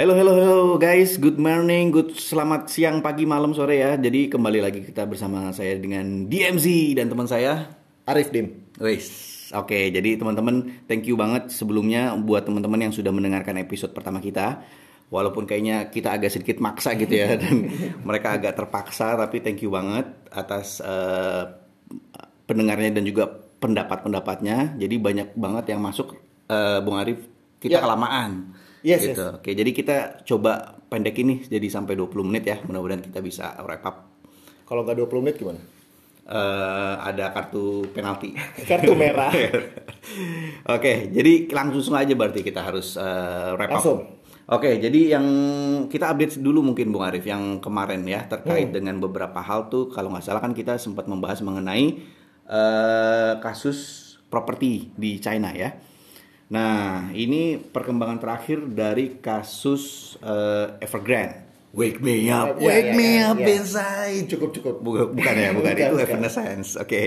Hello, 0.00 0.16
hello, 0.16 0.32
hello 0.32 0.60
guys. 0.80 1.20
Good 1.20 1.36
morning, 1.36 1.92
good 1.92 2.16
selamat 2.16 2.72
siang, 2.72 3.04
pagi, 3.04 3.28
malam, 3.28 3.52
sore 3.52 3.84
ya. 3.84 4.00
Jadi 4.00 4.32
kembali 4.32 4.64
lagi 4.64 4.80
kita 4.80 5.04
bersama 5.04 5.52
saya 5.52 5.76
dengan 5.76 6.24
DMZ 6.24 6.96
dan 6.96 7.12
teman 7.12 7.28
saya 7.28 7.68
Arif 8.08 8.32
Dim. 8.32 8.48
Wis. 8.80 9.12
Oke, 9.52 9.92
jadi 9.92 10.16
teman-teman, 10.16 10.88
thank 10.88 11.04
you 11.04 11.20
banget 11.20 11.52
sebelumnya 11.52 12.16
buat 12.16 12.48
teman-teman 12.48 12.88
yang 12.88 12.96
sudah 12.96 13.12
mendengarkan 13.12 13.60
episode 13.60 13.92
pertama 13.92 14.24
kita. 14.24 14.64
Walaupun 15.12 15.44
kayaknya 15.44 15.92
kita 15.92 16.16
agak 16.16 16.32
sedikit 16.32 16.64
maksa 16.64 16.96
gitu 16.96 17.20
ya 17.20 17.36
dan 17.36 17.68
mereka 18.08 18.40
agak 18.40 18.56
terpaksa, 18.56 19.20
tapi 19.20 19.44
thank 19.44 19.60
you 19.60 19.68
banget 19.68 20.08
atas 20.32 20.80
uh, 20.80 21.44
pendengarnya 22.48 22.96
dan 22.96 23.04
juga 23.04 23.28
pendapat-pendapatnya. 23.60 24.80
Jadi 24.80 24.96
banyak 24.96 25.36
banget 25.36 25.76
yang 25.76 25.84
masuk 25.84 26.16
uh, 26.48 26.80
Bung 26.80 26.96
Arif 26.96 27.20
kita 27.60 27.76
Ya. 27.76 27.84
kelamaan. 27.84 28.56
Yes, 28.80 29.04
gitu. 29.04 29.36
Oke, 29.36 29.52
jadi 29.52 29.70
kita 29.70 29.96
coba 30.24 30.80
pendek 30.88 31.20
ini 31.20 31.44
jadi 31.44 31.68
sampai 31.68 31.96
20 31.96 32.28
menit 32.28 32.44
ya. 32.48 32.56
Mudah-mudahan 32.64 33.04
kita 33.04 33.20
bisa 33.20 33.52
wrap 33.64 33.84
up. 33.84 33.96
Kalau 34.64 34.86
nggak 34.86 34.96
20 35.04 35.22
menit 35.24 35.36
gimana? 35.36 35.60
Eh, 36.30 36.94
ada 37.00 37.34
kartu 37.34 37.90
penalti. 37.90 38.30
Kartu 38.70 38.94
merah. 38.94 39.34
Oke, 40.78 41.10
jadi 41.10 41.50
langsung 41.50 41.98
aja 41.98 42.14
berarti 42.14 42.46
kita 42.46 42.62
harus 42.62 42.94
eh, 42.94 43.50
wrap 43.58 43.66
up. 43.66 43.76
Langsung. 43.82 44.00
Oke, 44.50 44.82
jadi 44.82 45.14
yang 45.18 45.26
kita 45.86 46.10
update 46.10 46.42
dulu 46.42 46.62
mungkin 46.70 46.90
Bung 46.90 47.06
Arif 47.06 47.22
yang 47.22 47.62
kemarin 47.62 48.02
ya 48.02 48.26
terkait 48.26 48.74
dengan 48.74 48.98
beberapa 48.98 49.38
hal 49.38 49.70
tuh 49.70 49.86
kalau 49.94 50.10
nggak 50.10 50.26
salah 50.26 50.42
kan 50.42 50.50
kita 50.50 50.74
sempat 50.74 51.06
membahas 51.06 51.38
mengenai 51.42 52.02
eh, 52.50 53.32
kasus 53.42 53.78
properti 54.30 54.94
di 54.94 55.18
China 55.18 55.50
ya. 55.50 55.74
Nah, 56.50 57.14
ini 57.14 57.62
perkembangan 57.62 58.18
terakhir 58.18 58.58
dari 58.66 59.22
kasus 59.22 60.14
eh, 60.18 60.82
Evergrande. 60.82 61.50
Wake 61.70 62.02
me 62.02 62.26
up, 62.26 62.58
wake 62.58 62.90
iya, 62.90 62.98
me 62.98 63.10
up 63.22 63.38
iya. 63.38 63.62
inside. 63.62 64.26
Cukup 64.26 64.50
cukup. 64.50 64.82
Bukan, 64.82 65.14
bukan 65.14 65.34
ya, 65.38 65.54
bukan, 65.54 65.70
Bukan, 65.70 65.86
itu 65.86 65.94
bukan. 65.94 66.06
Evanescence. 66.10 66.74
Oke. 66.82 67.06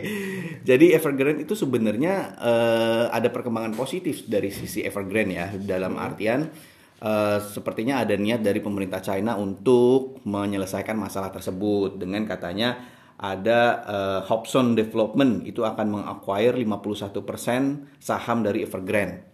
Jadi 0.63 0.95
Evergrande 0.95 1.43
itu 1.43 1.51
sebenarnya 1.59 2.39
eh, 2.39 3.05
ada 3.11 3.27
perkembangan 3.27 3.75
positif 3.75 4.23
dari 4.23 4.47
sisi 4.55 4.79
Evergrande 4.87 5.35
ya, 5.35 5.51
dalam 5.59 5.99
artian 5.99 6.47
eh, 7.03 7.39
sepertinya 7.43 8.07
ada 8.07 8.15
niat 8.15 8.39
dari 8.39 8.63
pemerintah 8.63 9.03
China 9.03 9.35
untuk 9.35 10.23
menyelesaikan 10.23 10.95
masalah 10.95 11.35
tersebut 11.35 11.99
dengan 11.99 12.23
katanya 12.23 12.79
ada 13.19 13.59
eh, 13.83 14.19
Hobson 14.31 14.79
Development 14.79 15.43
itu 15.43 15.67
akan 15.67 15.99
mengacquire 15.99 16.55
51% 16.55 17.99
saham 17.99 18.47
dari 18.47 18.63
Evergrande. 18.63 19.32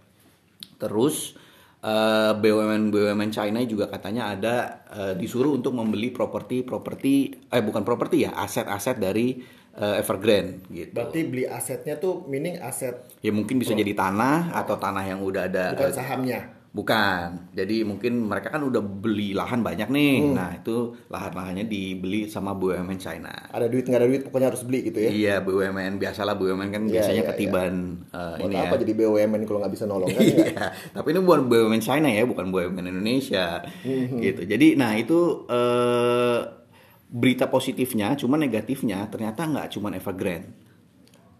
Terus 0.79 1.35
eh, 1.83 2.31
BUMN 2.35 2.91
BUMN 2.91 3.31
China 3.31 3.59
juga 3.63 3.87
katanya 3.87 4.35
ada 4.35 4.55
eh, 4.91 5.13
disuruh 5.15 5.55
untuk 5.55 5.75
membeli 5.75 6.11
properti-properti 6.11 7.13
eh 7.51 7.63
bukan 7.63 7.83
properti 7.87 8.27
ya 8.27 8.35
aset-aset 8.35 8.99
dari 8.99 9.39
eh, 9.79 10.01
Evergrande 10.01 10.67
gitu. 10.71 10.91
Berarti 10.95 11.19
beli 11.27 11.45
asetnya 11.47 11.95
tuh 11.97 12.27
meaning 12.27 12.59
aset 12.59 13.07
Ya 13.23 13.31
mungkin 13.31 13.59
bisa 13.59 13.71
jadi 13.71 13.95
tanah 13.95 14.51
atau 14.53 14.75
tanah 14.75 15.03
yang 15.07 15.23
udah 15.23 15.47
ada 15.47 15.75
bukan 15.75 15.91
sahamnya. 15.95 16.58
Bukan. 16.69 17.49
Jadi 17.57 17.81
mungkin 17.81 18.29
mereka 18.29 18.53
kan 18.53 18.61
udah 18.61 18.81
beli 18.81 19.33
lahan 19.33 19.65
banyak 19.65 19.89
nih. 19.89 20.15
Nah, 20.37 20.53
itu 20.53 20.93
lahan-lahannya 21.09 21.65
dibeli 21.65 22.29
sama 22.29 22.53
BUMN 22.53 22.99
China. 23.01 23.33
Ada 23.49 23.65
duit 23.65 23.89
nggak 23.89 23.99
ada 23.99 24.07
duit 24.09 24.21
pokoknya 24.29 24.47
harus 24.53 24.61
beli 24.61 24.79
gitu 24.85 25.01
ya. 25.01 25.09
Iya, 25.09 25.35
BUMN 25.41 25.97
biasalah 25.97 26.37
BUMN 26.37 26.69
kan 26.69 26.83
Iya, 26.85 26.93
biasanya 27.01 27.23
iya, 27.25 27.29
ketiban 27.33 27.73
eh, 28.13 28.35
Buat 28.37 28.45
ini 28.45 28.55
ya. 28.55 28.63
apa 28.69 28.75
jadi 28.77 28.93
BUMN 28.93 29.41
kalau 29.49 29.59
nggak 29.65 29.73
bisa 29.73 29.85
nolong 29.89 30.09
kan? 30.13 30.21
Iya, 30.29 30.65
tapi 30.93 31.07
ini 31.09 31.19
bukan 31.25 31.41
BUMN 31.49 31.81
China 31.81 32.07
ya, 32.07 32.23
bukan 32.29 32.45
BUMN 32.53 32.85
Indonesia, 32.85 33.65
gitu. 34.21 34.41
Jadi, 34.45 34.77
nah 34.77 34.93
itu 34.93 35.49
eh, 35.49 36.39
berita 37.09 37.49
positifnya, 37.49 38.13
cuma 38.13 38.37
negatifnya 38.37 39.09
ternyata 39.09 39.41
nggak 39.49 39.73
cuma 39.73 39.89
Evergrande. 39.89 40.53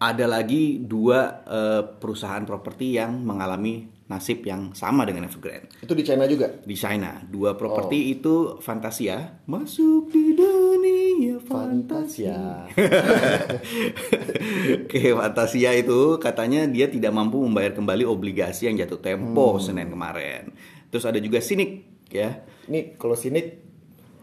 Ada 0.01 0.25
lagi 0.25 0.81
dua 0.81 1.45
eh, 1.45 1.83
perusahaan 2.01 2.41
properti 2.49 2.97
yang 2.97 3.21
mengalami 3.21 3.98
nasib 4.09 4.41
yang 4.41 4.73
sama 4.73 5.05
dengan 5.05 5.29
Evergrande 5.29 5.69
Itu 5.85 5.93
di 5.93 6.01
China 6.01 6.25
juga. 6.25 6.49
di 6.65 6.73
China. 6.73 7.21
Dua 7.21 7.53
properti 7.53 8.09
itu 8.09 8.57
Fantasia 8.57 9.37
masuk 9.45 10.09
di 10.09 10.33
dunia 10.33 11.37
Fantasia. 11.45 12.65
Oke, 14.81 15.13
Fantasia 15.13 15.71
itu 15.77 16.17
katanya 16.17 16.65
dia 16.65 16.89
tidak 16.89 17.13
mampu 17.13 17.37
membayar 17.45 17.77
kembali 17.77 18.01
obligasi 18.05 18.65
yang 18.65 18.81
jatuh 18.81 18.97
tempo 18.97 19.61
Senin 19.61 19.93
kemarin. 19.93 20.49
Terus 20.89 21.05
ada 21.05 21.21
juga 21.21 21.37
Sinik 21.39 21.85
ya. 22.09 22.41
Ini 22.69 22.97
kalau 22.97 23.17
sinik, 23.17 23.61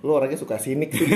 lu 0.02 0.14
orangnya 0.14 0.38
suka 0.38 0.58
sinik 0.58 0.94
sih. 0.94 1.06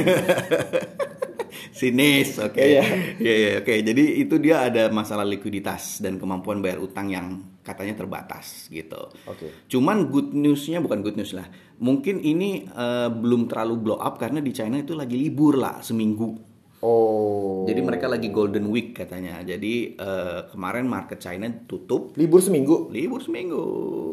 Sinis, 1.70 2.36
oke. 2.42 2.60
Iya. 2.60 2.82
Iya, 3.16 3.34
iya, 3.34 3.50
oke. 3.62 3.72
Jadi 3.72 4.20
itu 4.20 4.36
dia 4.36 4.66
ada 4.66 4.90
masalah 4.92 5.24
likuiditas 5.24 6.02
dan 6.02 6.20
kemampuan 6.20 6.60
bayar 6.60 6.82
utang 6.82 7.08
yang 7.08 7.40
katanya 7.70 7.94
terbatas 7.94 8.66
gitu. 8.66 9.14
Oke. 9.30 9.70
Cuman 9.70 10.10
good 10.10 10.34
newsnya 10.34 10.82
bukan 10.82 11.06
good 11.06 11.14
news 11.14 11.30
lah. 11.30 11.46
Mungkin 11.78 12.18
ini 12.18 12.66
eh, 12.66 13.08
belum 13.08 13.46
terlalu 13.46 13.74
blow 13.78 13.98
up 14.02 14.18
karena 14.18 14.42
di 14.42 14.50
China 14.50 14.82
itu 14.82 14.98
lagi 14.98 15.14
libur 15.14 15.54
lah 15.54 15.78
seminggu. 15.78 16.50
Oh. 16.80 17.68
Jadi 17.68 17.80
mereka 17.84 18.08
lagi 18.08 18.32
Golden 18.32 18.72
Week 18.72 18.96
katanya. 18.96 19.44
Jadi 19.44 19.94
eh, 20.00 20.40
kemarin 20.48 20.88
market 20.88 21.20
China 21.20 21.46
tutup 21.68 22.16
libur 22.16 22.40
seminggu. 22.40 22.88
libur 22.88 23.20
seminggu. 23.20 23.62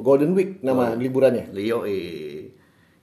Golden 0.03 0.35
Week 0.35 0.59
nama 0.61 0.93
liburannya. 0.93 1.51
Leo 1.55 1.87
eh. 1.87 2.51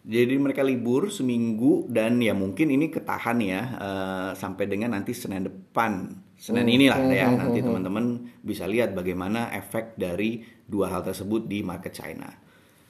Jadi 0.04 0.36
mereka 0.36 0.60
libur 0.60 1.08
seminggu 1.08 1.88
dan 1.88 2.20
ya 2.20 2.36
mungkin 2.36 2.68
ini 2.68 2.92
ketahan 2.92 3.40
ya 3.40 3.60
eh, 3.80 4.30
sampai 4.36 4.64
dengan 4.68 4.92
nanti 4.92 5.16
Senin 5.16 5.48
depan. 5.48 6.23
Senin 6.34 6.66
inilah 6.66 7.00
ya 7.08 7.30
nanti 7.30 7.62
teman-teman 7.62 8.26
bisa 8.42 8.66
lihat 8.68 8.92
bagaimana 8.92 9.54
efek 9.54 9.94
dari 9.94 10.42
dua 10.66 10.90
hal 10.90 11.06
tersebut 11.06 11.46
di 11.46 11.62
market 11.62 11.94
China. 11.94 12.28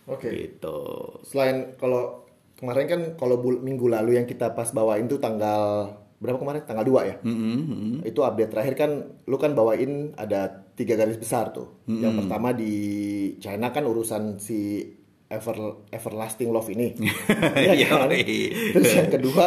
Oke. 0.08 0.28
Gitu. 0.32 0.78
Selain 1.24 1.76
kalau 1.80 2.24
kemarin 2.56 2.86
kan 2.86 3.00
kalau 3.20 3.40
minggu 3.40 3.86
lalu 3.88 4.16
yang 4.20 4.26
kita 4.28 4.52
pas 4.52 4.68
bawain 4.72 5.08
tuh 5.08 5.20
tanggal 5.20 5.92
berapa 6.24 6.40
kemarin? 6.40 6.64
Tanggal 6.64 6.86
2 6.88 7.10
ya. 7.10 7.16
Mm-mm, 7.20 7.58
mm-mm. 7.68 7.98
Itu 8.08 8.24
update 8.24 8.50
terakhir 8.52 8.74
kan 8.80 8.90
lu 9.28 9.36
kan 9.36 9.52
bawain 9.52 10.16
ada 10.16 10.64
tiga 10.72 10.96
garis 10.96 11.20
besar 11.20 11.52
tuh. 11.52 11.84
Yang 11.84 12.24
pertama 12.24 12.56
di 12.56 12.74
China 13.38 13.70
kan 13.70 13.84
urusan 13.84 14.40
si 14.40 14.88
ever 15.34 15.86
everlasting 15.90 16.54
love 16.54 16.70
ini. 16.70 16.94
Iya 17.74 17.90
kan? 17.90 18.10
Terus 18.10 18.90
yang 18.94 19.10
kedua 19.10 19.46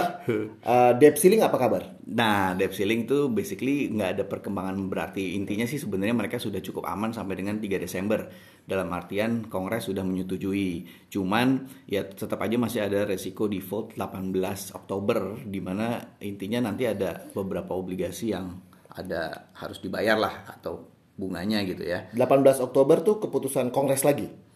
uh, 0.64 0.92
debt 1.00 1.16
ceiling 1.16 1.44
apa 1.44 1.56
kabar? 1.56 1.84
Nah, 2.08 2.56
debt 2.56 2.76
ceiling 2.76 3.08
tuh 3.08 3.32
basically 3.32 3.88
nggak 3.92 4.10
ada 4.20 4.24
perkembangan 4.28 4.76
berarti. 4.92 5.36
Intinya 5.40 5.64
sih 5.64 5.80
sebenarnya 5.80 6.16
mereka 6.16 6.40
sudah 6.40 6.60
cukup 6.60 6.88
aman 6.88 7.16
sampai 7.16 7.40
dengan 7.40 7.60
3 7.60 7.80
Desember. 7.80 8.28
Dalam 8.68 8.92
artian 8.92 9.48
Kongres 9.48 9.88
sudah 9.88 10.04
menyetujui. 10.04 11.08
Cuman 11.08 11.72
ya 11.88 12.04
tetap 12.04 12.44
aja 12.44 12.60
masih 12.60 12.84
ada 12.84 13.08
resiko 13.08 13.48
default 13.48 13.96
18 13.96 14.36
Oktober 14.76 15.40
di 15.48 15.64
mana 15.64 16.20
intinya 16.20 16.68
nanti 16.68 16.84
ada 16.84 17.32
beberapa 17.32 17.72
obligasi 17.72 18.36
yang 18.36 18.60
ada 18.92 19.54
harus 19.56 19.80
dibayar 19.80 20.20
lah 20.20 20.44
atau 20.52 20.98
bunganya 21.18 21.66
gitu 21.66 21.84
ya. 21.84 22.12
18 22.14 22.62
Oktober 22.62 23.02
tuh 23.02 23.24
keputusan 23.24 23.74
Kongres 23.74 24.06
lagi. 24.06 24.47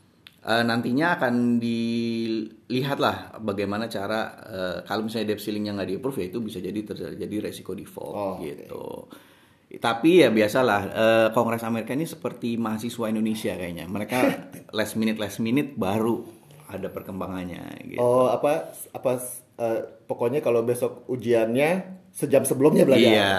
Eh, 0.42 0.64
nantinya 0.66 1.22
akan 1.22 1.62
dilihatlah 1.62 3.38
bagaimana 3.46 3.86
cara 3.86 4.34
eh, 4.42 4.78
kalau 4.90 5.06
misalnya 5.06 5.38
debt 5.38 5.42
ceiling 5.46 5.70
yang 5.70 5.78
nggak 5.78 5.94
di-approve 5.94 6.18
ya 6.18 6.26
itu 6.34 6.42
bisa 6.42 6.58
jadi 6.58 6.82
terjadi 6.82 7.36
resiko 7.46 7.78
default 7.78 8.16
Oh, 8.18 8.36
gitu. 8.42 9.06
Tapi 9.78 10.26
ya 10.26 10.34
biasalah 10.34 10.82
eh, 10.90 11.28
Kongres 11.38 11.62
Amerika 11.62 11.94
ini 11.94 12.10
seperti 12.10 12.58
mahasiswa 12.58 13.06
Indonesia 13.14 13.54
kayaknya. 13.54 13.86
Mereka 13.86 14.18
last 14.78 14.98
minute 14.98 15.22
last 15.22 15.38
minute 15.38 15.78
baru 15.78 16.26
ada 16.74 16.90
perkembangannya 16.90 17.62
gitu. 17.94 18.02
Oh, 18.02 18.34
apa 18.34 18.74
apa 18.98 19.12
uh, 19.62 19.80
pokoknya 20.10 20.42
kalau 20.42 20.66
besok 20.66 21.06
ujiannya 21.06 22.02
sejam 22.10 22.42
sebelumnya 22.50 22.82
belajar. 22.82 23.14
Iya, 23.14 23.34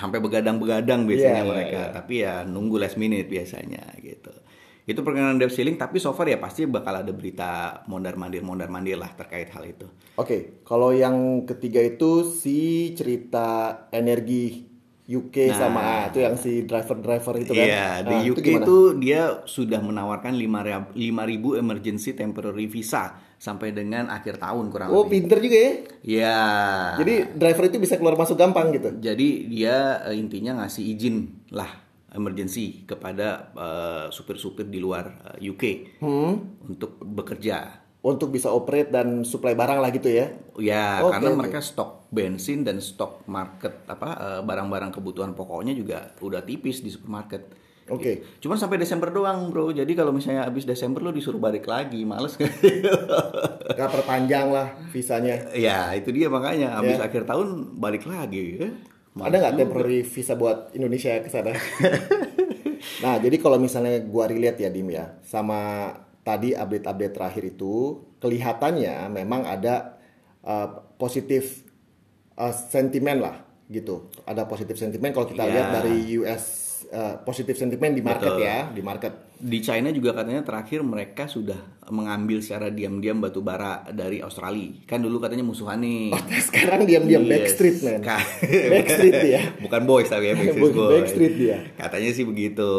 sampai 0.00 0.18
begadang-begadang 0.24 1.04
biasanya 1.04 1.44
iya, 1.44 1.50
mereka. 1.50 1.80
iya. 1.84 1.92
Tapi 1.92 2.14
ya 2.24 2.34
nunggu 2.48 2.80
last 2.80 2.96
minute 2.96 3.28
biasanya 3.28 3.84
gitu. 4.00 4.32
Itu 4.82 5.00
perkenalan 5.00 5.36
debt 5.36 5.50
ceiling, 5.50 5.74
tapi 5.74 5.96
so 5.96 6.10
far 6.10 6.26
ya 6.26 6.36
pasti 6.36 6.66
bakal 6.66 6.96
ada 6.96 7.10
berita 7.10 7.50
mondar-mandir 7.86 8.42
mondar-mandir 8.42 8.96
lah 8.96 9.12
terkait 9.12 9.46
hal 9.48 9.62
itu. 9.64 9.86
Oke, 10.14 10.62
kalau 10.62 10.90
yang 10.90 11.14
ketiga 11.44 11.78
itu 11.78 12.26
si 12.26 12.90
cerita 12.92 13.46
energi 13.88 14.66
UK 15.04 15.36
Nah. 15.44 15.56
sama 15.56 15.80
ah, 15.82 16.02
itu 16.06 16.18
yang 16.18 16.34
si 16.34 16.62
driver-driver 16.62 17.34
itu 17.36 17.52
kan. 17.52 17.62
Iya, 17.64 17.86
di 18.00 18.14
Nah, 18.16 18.22
UK 18.24 18.38
gimana? 18.40 18.64
itu 18.64 18.76
dia 18.96 19.22
sudah 19.44 19.78
menawarkan 19.78 20.32
5.000 20.34 20.94
emergency 21.54 22.10
temporary 22.12 22.66
visa 22.66 23.12
sampai 23.36 23.70
dengan 23.70 24.06
akhir 24.08 24.38
tahun 24.38 24.70
kurang 24.70 24.88
Oh, 24.88 25.02
lebih. 25.02 25.26
pinter 25.26 25.38
juga 25.38 25.58
ya. 25.58 25.72
Iya. 26.02 26.38
Jadi 26.98 27.14
driver 27.34 27.64
itu 27.66 27.78
bisa 27.78 27.94
keluar 27.96 28.14
masuk 28.14 28.34
gampang 28.34 28.70
gitu. 28.70 28.94
Jadi 28.94 29.28
dia 29.48 30.00
eh, 30.04 30.14
intinya 30.14 30.62
ngasih 30.62 30.84
izin 30.88 31.16
lah 31.50 31.70
emergency 32.12 32.84
kepada 32.84 33.28
eh, 33.52 34.06
supir-supir 34.08 34.66
di 34.66 34.78
luar 34.78 35.04
eh, 35.34 35.48
UK 35.48 35.64
Hmm. 35.98 36.62
untuk 36.64 36.96
bekerja 36.98 37.80
untuk 38.02 38.28
bisa 38.28 38.50
operate 38.50 38.90
dan 38.90 39.22
supply 39.22 39.54
barang 39.54 39.78
lah 39.78 39.90
gitu 39.90 40.10
ya. 40.10 40.26
Ya, 40.58 40.98
Oke, 41.00 41.14
karena 41.14 41.38
mereka 41.38 41.62
stok 41.62 42.10
bensin 42.10 42.60
dan 42.60 42.78
stok 42.78 43.22
market 43.26 43.86
apa 43.86 44.08
eh, 44.12 44.40
barang-barang 44.40 44.90
kebutuhan 44.92 45.32
pokoknya 45.32 45.70
juga 45.72 46.10
udah 46.18 46.42
tipis 46.42 46.80
di 46.80 46.90
supermarket. 46.90 47.46
Oke. 47.84 48.38
Cuman 48.38 48.54
sampai 48.56 48.78
Desember 48.78 49.10
doang, 49.10 49.50
Bro. 49.50 49.70
Jadi 49.70 49.92
kalau 49.92 50.10
misalnya 50.10 50.42
habis 50.42 50.62
Desember 50.62 50.98
lo 50.98 51.10
disuruh 51.10 51.38
balik 51.38 51.66
lagi, 51.66 52.02
males 52.02 52.34
kan? 52.40 52.46
Gak 53.68 53.90
perpanjang 53.90 54.48
lah 54.48 54.70
visanya. 54.88 55.50
ya, 55.52 55.90
itu 55.92 56.10
dia 56.10 56.26
makanya 56.26 56.78
habis 56.78 56.96
Ya. 56.96 57.06
akhir 57.06 57.22
tahun 57.22 57.74
balik 57.76 58.06
lagi 58.06 58.56
ya. 58.56 58.70
Ada 59.14 59.36
nggak 59.38 59.54
temporary 59.60 60.00
visa 60.02 60.32
buat 60.34 60.72
Indonesia 60.72 61.20
ke 61.20 61.28
sana? 61.28 61.52
nah, 63.04 63.20
jadi 63.20 63.36
kalau 63.36 63.60
misalnya 63.60 64.00
gua 64.00 64.24
relate 64.24 64.64
ya 64.64 64.70
Dim 64.72 64.88
ya, 64.88 65.20
sama 65.20 65.92
tadi 66.24 66.56
update-update 66.56 67.12
terakhir 67.12 67.44
itu 67.44 68.00
kelihatannya 68.22 69.10
memang 69.12 69.44
ada 69.44 70.00
uh, 70.40 70.68
positif 70.96 71.66
uh, 72.40 72.54
sentimen 72.54 73.20
lah 73.20 73.44
gitu. 73.68 74.08
Ada 74.24 74.48
positif 74.48 74.80
sentimen 74.80 75.12
kalau 75.12 75.28
kita 75.28 75.44
Ya. 75.44 75.50
lihat 75.50 75.68
dari 75.76 75.96
US 76.16 76.71
uh, 76.88 77.22
positif 77.22 77.54
sentimen 77.54 77.92
di 77.92 78.00
market 78.00 78.34
Betul. 78.34 78.42
ya, 78.42 78.66
di 78.68 78.82
market. 78.82 79.12
Di 79.36 79.58
China 79.58 79.90
juga 79.90 80.14
katanya 80.14 80.42
terakhir 80.42 80.80
mereka 80.80 81.26
sudah 81.26 81.58
mengambil 81.90 82.38
secara 82.38 82.70
diam-diam 82.70 83.18
batu 83.18 83.42
bara 83.42 83.82
dari 83.90 84.18
Australia. 84.18 84.86
Kan 84.86 85.02
dulu 85.02 85.18
katanya 85.18 85.42
musuhan 85.42 85.82
nih. 85.82 86.14
Sekarang 86.38 86.86
diam-diam 86.86 87.22
Yes. 87.22 87.30
backstreet 87.52 87.76
man. 87.82 88.00
Backstreet 88.46 89.16
dia. 89.18 89.40
Bukan 89.66 89.82
boys 89.82 90.06
tapi 90.06 90.30
ya 90.30 90.34
Backstreet 90.40 90.72
Boys. 90.72 90.94
Backstreet 91.02 91.34
dia. 91.34 91.58
Katanya 91.74 92.10
sih 92.10 92.22
begitu. 92.22 92.70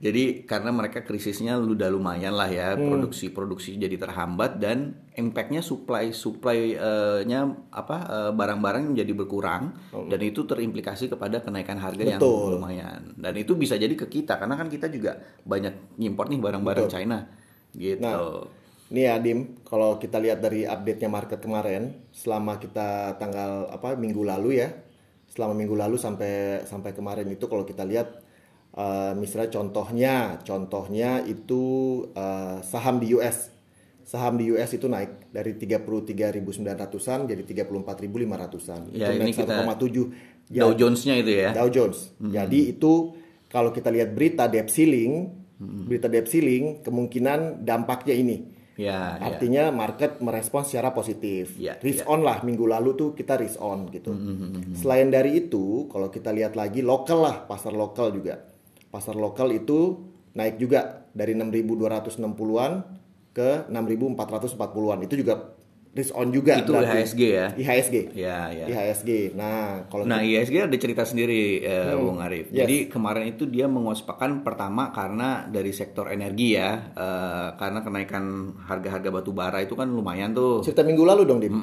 Jadi 0.00 0.48
karena 0.48 0.72
mereka 0.72 1.04
krisisnya 1.04 1.60
udah 1.60 1.92
lumayan 1.92 2.32
lah 2.32 2.48
ya 2.48 2.72
Hmm. 2.72 2.88
produksi-produksi 2.88 3.76
jadi 3.76 4.00
terhambat 4.00 4.56
dan 4.56 4.96
impactnya 5.12 5.60
supply 5.60 6.08
supply-nya 6.08 7.40
apa 7.68 7.96
eh, 8.08 8.32
barang-barang 8.32 8.96
menjadi 8.96 9.12
berkurang 9.12 9.76
dan 10.08 10.20
itu 10.24 10.48
terimplikasi 10.48 11.12
kepada 11.12 11.44
kenaikan 11.44 11.76
harga 11.76 12.00
yang 12.00 12.16
Hmm. 12.16 12.32
Betul. 12.32 12.48
lumayan 12.56 13.00
dan 13.20 13.34
itu 13.36 13.52
bisa 13.52 13.76
jadi 13.76 13.92
ke 13.92 14.08
kita 14.08 14.40
karena 14.40 14.56
kan 14.56 14.72
kita 14.72 14.88
juga 14.88 15.20
banyak 15.44 16.00
ngimport 16.00 16.32
nih 16.32 16.40
barang-barang 16.40 16.88
China 16.88 17.18
gitu. 17.76 18.00
Nah, 18.00 18.48
Nih 18.90 19.06
ya 19.06 19.22
Dim, 19.22 19.62
kalau 19.62 20.02
kita 20.02 20.18
lihat 20.18 20.42
dari 20.42 20.66
update-nya 20.66 21.06
market 21.06 21.38
kemarin, 21.38 21.94
selama 22.10 22.58
kita 22.58 23.14
tanggal 23.22 23.70
apa 23.70 23.94
minggu 23.94 24.26
lalu 24.26 24.58
ya, 24.58 24.74
selama 25.30 25.54
minggu 25.54 25.78
lalu 25.78 25.94
sampai 25.94 26.66
sampai 26.66 26.90
kemarin 26.90 27.30
itu 27.30 27.46
kalau 27.46 27.62
kita 27.62 27.86
lihat, 27.86 28.18
eh, 28.72 29.12
misalnya 29.14 29.50
contohnya, 29.50 30.14
contohnya 30.40 31.22
itu 31.22 31.62
eh, 32.12 32.58
saham 32.62 32.98
di 32.98 33.10
US, 33.12 33.50
saham 34.02 34.36
di 34.36 34.50
US 34.50 34.70
itu 34.72 34.86
naik 34.86 35.30
dari 35.30 35.54
33.900-an 35.54 37.26
jadi 37.26 37.42
34.500-an, 37.44 38.80
Ya, 38.90 39.10
itu 39.10 39.10
ini 39.14 39.22
naik 39.24 39.34
kita- 39.36 39.58
1,7. 39.62 40.04
Ya, 40.50 40.66
Dow 40.66 40.74
Jones-nya 40.74 41.14
itu 41.16 41.30
ya. 41.30 41.50
Dow 41.54 41.70
Jones. 41.70 42.10
Jadi 42.18 42.74
itu 42.74 43.14
kalau 43.46 43.70
kita 43.70 43.86
lihat 43.86 44.10
berita 44.10 44.50
debt 44.50 44.66
ceiling, 44.66 45.30
berita 45.86 46.10
debt 46.10 46.26
ceiling 46.26 46.82
kemungkinan 46.82 47.62
dampaknya 47.62 48.18
ini. 48.18 48.36
Ya, 48.74 49.14
ya. 49.14 49.28
Artinya 49.30 49.68
market 49.70 50.18
merespons 50.18 50.72
secara 50.72 50.90
positif. 50.90 51.54
Ya, 51.54 51.76
risk 51.78 52.02
ya. 52.02 52.10
on 52.10 52.24
lah 52.24 52.40
minggu 52.40 52.64
lalu 52.64 52.96
tuh 52.96 53.08
kita 53.12 53.36
risk 53.36 53.60
on 53.60 53.92
gitu. 53.92 54.10
Hmm, 54.10 54.72
Selain 54.72 55.06
dari 55.06 55.36
itu, 55.38 55.86
kalau 55.86 56.08
kita 56.08 56.32
lihat 56.32 56.56
lagi 56.56 56.80
lokal 56.80 57.20
lah, 57.20 57.36
pasar 57.44 57.70
lokal 57.70 58.10
juga. 58.10 58.40
Pasar 58.90 59.14
lokal 59.14 59.54
itu 59.54 60.02
naik 60.34 60.58
juga 60.58 61.06
dari 61.14 61.34
6.260-an 61.34 62.72
ke 63.30 63.70
6.440-an. 63.70 64.98
Itu 65.06 65.14
juga 65.18 65.54
risk 65.90 66.14
on 66.14 66.30
juga. 66.30 66.54
Itu 66.54 66.70
berarti. 66.70 67.02
IHSG 67.02 67.22
ya? 67.26 67.46
IHSG. 67.52 67.96
Ya, 68.14 68.46
ya. 68.48 68.64
IHSG. 68.64 69.34
Nah, 69.34 69.84
kalau 69.86 70.06
Nah, 70.06 70.22
ISG 70.22 70.54
ada 70.60 70.76
cerita 70.76 71.02
sendiri, 71.02 71.60
eh, 71.60 71.92
Bung 71.92 72.18
Arif. 72.18 72.46
Hmm. 72.46 72.54
Yes. 72.54 72.60
Jadi 72.62 72.76
kemarin 72.86 73.24
itu 73.28 73.44
dia 73.44 73.66
mengospekkan 73.66 74.40
pertama 74.40 74.90
karena 74.90 75.44
dari 75.44 75.70
sektor 75.70 76.06
energi 76.08 76.54
ya, 76.54 76.70
eh, 76.90 77.48
karena 77.56 77.80
kenaikan 77.80 78.24
harga-harga 78.62 79.10
batu 79.10 79.32
bara 79.32 79.58
itu 79.58 79.74
kan 79.74 79.86
lumayan 79.86 80.30
tuh. 80.30 80.62
cerita 80.62 80.80
minggu 80.80 81.02
lalu 81.02 81.22
dong, 81.24 81.38
Dim. 81.38 81.54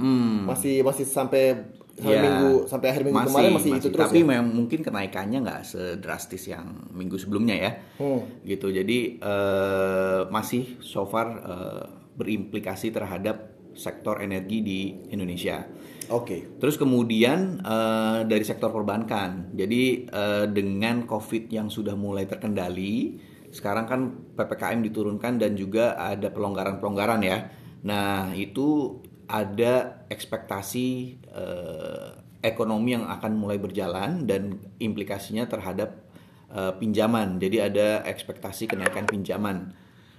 Masih 0.44 0.84
masih 0.84 1.04
sampai 1.04 1.56
sampai 1.90 2.14
Ya, 2.14 2.22
minggu 2.22 2.68
sampai 2.68 2.88
akhir 2.90 3.04
minggu 3.04 3.26
kemarin 3.26 3.52
masih, 3.54 3.72
itu 3.74 3.90
terus 3.90 4.06
tapi 4.06 4.22
ya. 4.22 4.26
memang 4.28 4.54
mungkin 4.54 4.86
kenaikannya 4.86 5.40
nggak 5.42 5.62
sedrastis 5.66 6.46
yang 6.46 6.68
minggu 6.94 7.18
sebelumnya 7.18 7.58
ya, 7.58 7.72
Hmm. 7.98 8.22
gitu. 8.44 8.70
Jadi 8.70 9.18
eh, 9.18 10.22
masih 10.28 10.78
so 10.78 11.04
far 11.04 11.28
eh, 11.40 11.84
berimplikasi 12.14 12.90
terhadap 12.90 13.57
sektor 13.78 14.20
energi 14.20 14.66
di 14.66 14.80
Indonesia. 15.14 15.62
Oke. 16.10 16.58
Terus 16.58 16.76
kemudian 16.76 17.62
eh, 17.62 18.20
dari 18.26 18.44
sektor 18.44 18.74
perbankan, 18.74 19.54
jadi 19.54 19.84
eh, 20.08 20.46
dengan 20.50 21.06
COVID 21.06 21.54
yang 21.54 21.70
sudah 21.70 21.94
mulai 21.94 22.26
terkendali, 22.26 23.20
sekarang 23.54 23.86
kan 23.88 24.02
ppkm 24.36 24.80
diturunkan 24.92 25.40
dan 25.40 25.56
juga 25.56 25.96
ada 25.96 26.34
pelonggaran-pelonggaran 26.34 27.22
ya. 27.24 27.38
Nah 27.86 28.32
itu 28.36 29.00
ada 29.28 30.08
ekspektasi 30.08 30.88
eh, 31.28 32.10
ekonomi 32.42 32.96
yang 32.96 33.06
akan 33.08 33.36
mulai 33.36 33.60
berjalan 33.60 34.24
dan 34.24 34.64
implikasinya 34.80 35.44
terhadap 35.46 36.08
eh, 36.52 36.74
pinjaman. 36.80 37.36
Jadi 37.36 37.58
ada 37.60 37.88
ekspektasi 38.08 38.72
kenaikan 38.72 39.04
pinjaman 39.04 39.76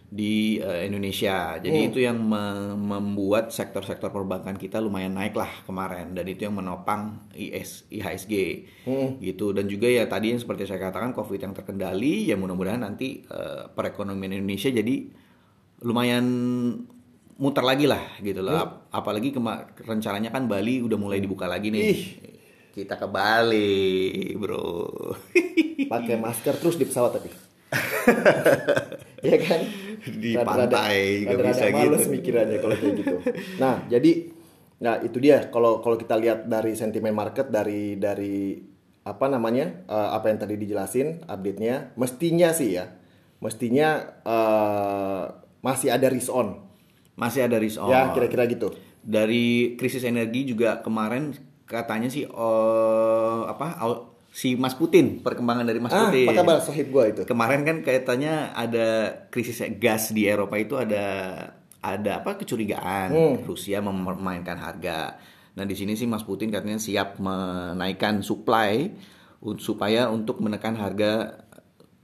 di 0.08 0.56
eh, 0.56 0.84
Indonesia. 0.84 1.56
Jadi 1.56 1.68
itu 1.84 1.98
yang 2.00 2.16
me- 2.16 2.72
membuat 2.74 3.50
sektor-sektor 3.50 4.08
perbankan 4.08 4.56
kita 4.56 4.78
lumayan 4.78 5.12
naik 5.12 5.32
lah 5.32 5.52
kemarin 5.62 6.12
dan 6.12 6.24
itu 6.24 6.42
yang 6.42 6.56
menopang 6.56 7.28
IS 7.32 7.84
IHSG 7.88 8.34
gitu 9.20 9.52
dan 9.52 9.64
juga 9.64 9.84
ya 9.84 10.04
tadi 10.04 10.32
yang 10.32 10.40
seperti 10.40 10.64
saya 10.64 10.80
katakan 10.82 11.12
Covid 11.12 11.36
yang 11.38 11.52
terkendali 11.52 12.24
ya 12.26 12.34
mudah-mudahan 12.34 12.80
nanti 12.80 13.20
eh, 13.22 13.68
perekonomian 13.68 14.32
Indonesia 14.34 14.68
jadi 14.68 14.96
lumayan 15.80 16.24
muter 17.36 17.62
lagi 17.62 17.84
lah 17.84 18.18
gitu 18.18 18.40
loh. 18.40 18.56
Ap- 18.56 18.76
Apalagi 18.90 19.30
rencananya 19.78 20.32
kan 20.32 20.48
Bali 20.48 20.80
udah 20.80 20.96
mulai 20.96 21.20
dibuka 21.20 21.44
lagi 21.44 21.68
nih. 21.68 21.84
Ih. 21.84 22.02
Kita 22.72 22.94
ke 22.94 23.06
Bali, 23.06 24.32
Bro. 24.34 24.88
Pakai 25.84 26.16
masker 26.16 26.56
terus 26.56 26.74
di 26.74 26.86
pesawat 26.86 27.14
tapi. 27.14 27.30
Iya 29.20 29.36
kan? 29.46 29.60
Di 30.22 30.30
Rada-rada- 30.32 30.68
pantai, 30.70 30.98
nggak 31.22 31.36
rada-rada 31.38 31.50
bisa 31.50 31.66
males 31.70 32.00
gitu. 32.00 32.12
mikirannya 32.12 32.58
kalau 32.58 32.76
kayak 32.76 32.94
gitu. 32.96 33.16
Nah, 33.56 33.74
jadi 33.86 34.12
nah 34.78 34.94
itu 35.02 35.18
dia 35.18 35.50
kalau 35.50 35.82
kalau 35.82 35.98
kita 35.98 36.14
lihat 36.14 36.46
dari 36.46 36.72
sentimen 36.72 37.10
market 37.10 37.50
dari 37.50 37.98
dari 37.98 38.54
apa 39.02 39.26
namanya? 39.26 39.84
eh, 39.84 40.08
apa 40.12 40.28
yang 40.28 40.38
tadi 40.38 40.54
dijelasin 40.54 41.24
update-nya, 41.24 41.96
mestinya 41.96 42.52
sih 42.52 42.76
ya. 42.76 42.86
Mestinya 43.38 43.88
eh, 44.22 45.24
masih 45.60 45.88
ada 45.90 46.06
risk 46.06 46.30
on. 46.30 46.58
Masih 47.14 47.46
ada 47.46 47.58
risk 47.58 47.78
on. 47.78 47.90
Ya, 47.90 48.12
kira-kira 48.12 48.46
gitu. 48.46 48.70
dari 48.98 49.74
krisis 49.74 50.04
energi 50.04 50.44
juga 50.44 50.84
kemarin 50.84 51.32
katanya 51.64 52.06
sih 52.06 52.22
eh, 52.22 53.40
apa 53.44 53.66
si 54.38 54.54
Mas 54.54 54.78
Putin 54.78 55.18
perkembangan 55.18 55.66
dari 55.66 55.82
Mas 55.82 55.90
Ah, 55.90 56.06
Putin. 56.06 56.30
apa 56.30 56.38
kabar? 56.38 56.62
Sahib 56.62 56.94
gua 56.94 57.10
itu? 57.10 57.26
kemarin 57.26 57.66
kan 57.66 57.82
kaitannya 57.82 58.54
ada 58.54 58.86
krisis 59.34 59.58
gas 59.76 60.14
di 60.14 60.30
Eropa 60.30 60.54
itu 60.54 60.78
ada 60.78 61.06
ada 61.82 62.22
apa 62.22 62.38
kecurigaan. 62.38 63.08
Hmm. 63.10 63.34
Rusia 63.42 63.82
memainkan 63.82 64.54
harga. 64.54 65.18
Nah 65.58 65.64
di 65.66 65.74
sini 65.74 65.98
sih 65.98 66.06
Mas 66.06 66.22
Putin 66.22 66.54
katanya 66.54 66.78
siap 66.78 67.18
menaikkan 67.18 68.22
supply 68.22 68.94
supaya 69.58 70.06
untuk 70.06 70.38
menekan 70.38 70.78
harga 70.78 71.42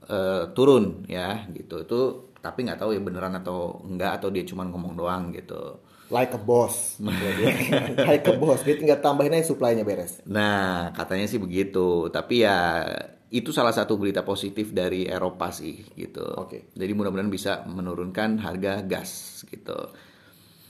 eh, 0.03 0.43
turun 0.51 1.07
ya 1.07 1.47
gitu. 1.49 1.87
Itu 1.87 1.99
tapi 2.43 2.67
nggak 2.67 2.77
tahu 2.77 2.91
ya 2.93 3.01
beneran 3.01 3.33
atau 3.33 3.79
enggak 3.81 4.19
atau 4.19 4.27
dia 4.29 4.43
cuma 4.43 4.67
ngomong 4.67 4.93
doang 4.93 5.31
gitu 5.31 5.79
Like 6.13 6.37
a 6.37 6.41
boss. 6.41 7.01
like 8.09 8.25
a 8.29 8.35
boss. 8.37 8.61
Dia 8.61 8.77
tinggal 8.77 9.01
tambahin 9.01 9.33
aja 9.33 9.49
supply-nya 9.49 9.81
beres. 9.81 10.21
Nah, 10.29 10.93
katanya 10.93 11.25
sih 11.25 11.41
begitu. 11.41 12.13
Tapi 12.13 12.45
ya 12.45 12.85
itu 13.33 13.49
salah 13.49 13.73
satu 13.73 13.97
berita 13.97 14.21
positif 14.21 14.69
dari 14.69 15.09
Eropa 15.09 15.49
sih 15.49 15.81
gitu. 15.97 16.21
Oke. 16.37 16.69
Jadi 16.77 16.91
mudah-mudahan 16.93 17.33
bisa 17.33 17.65
menurunkan 17.65 18.37
harga 18.37 18.85
gas 18.85 19.41
gitu. 19.49 19.91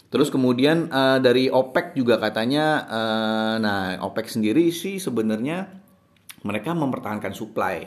Terus 0.07 0.31
kemudian 0.31 0.87
eh, 0.87 1.19
dari 1.19 1.51
OPEC 1.51 1.99
juga 1.99 2.15
katanya, 2.15 2.87
eh, 2.87 3.55
nah 3.59 3.99
OPEC 4.07 4.39
sendiri 4.39 4.71
sih 4.71 5.03
sebenarnya 5.03 5.67
mereka 6.47 6.71
mempertahankan 6.71 7.35
supply 7.35 7.83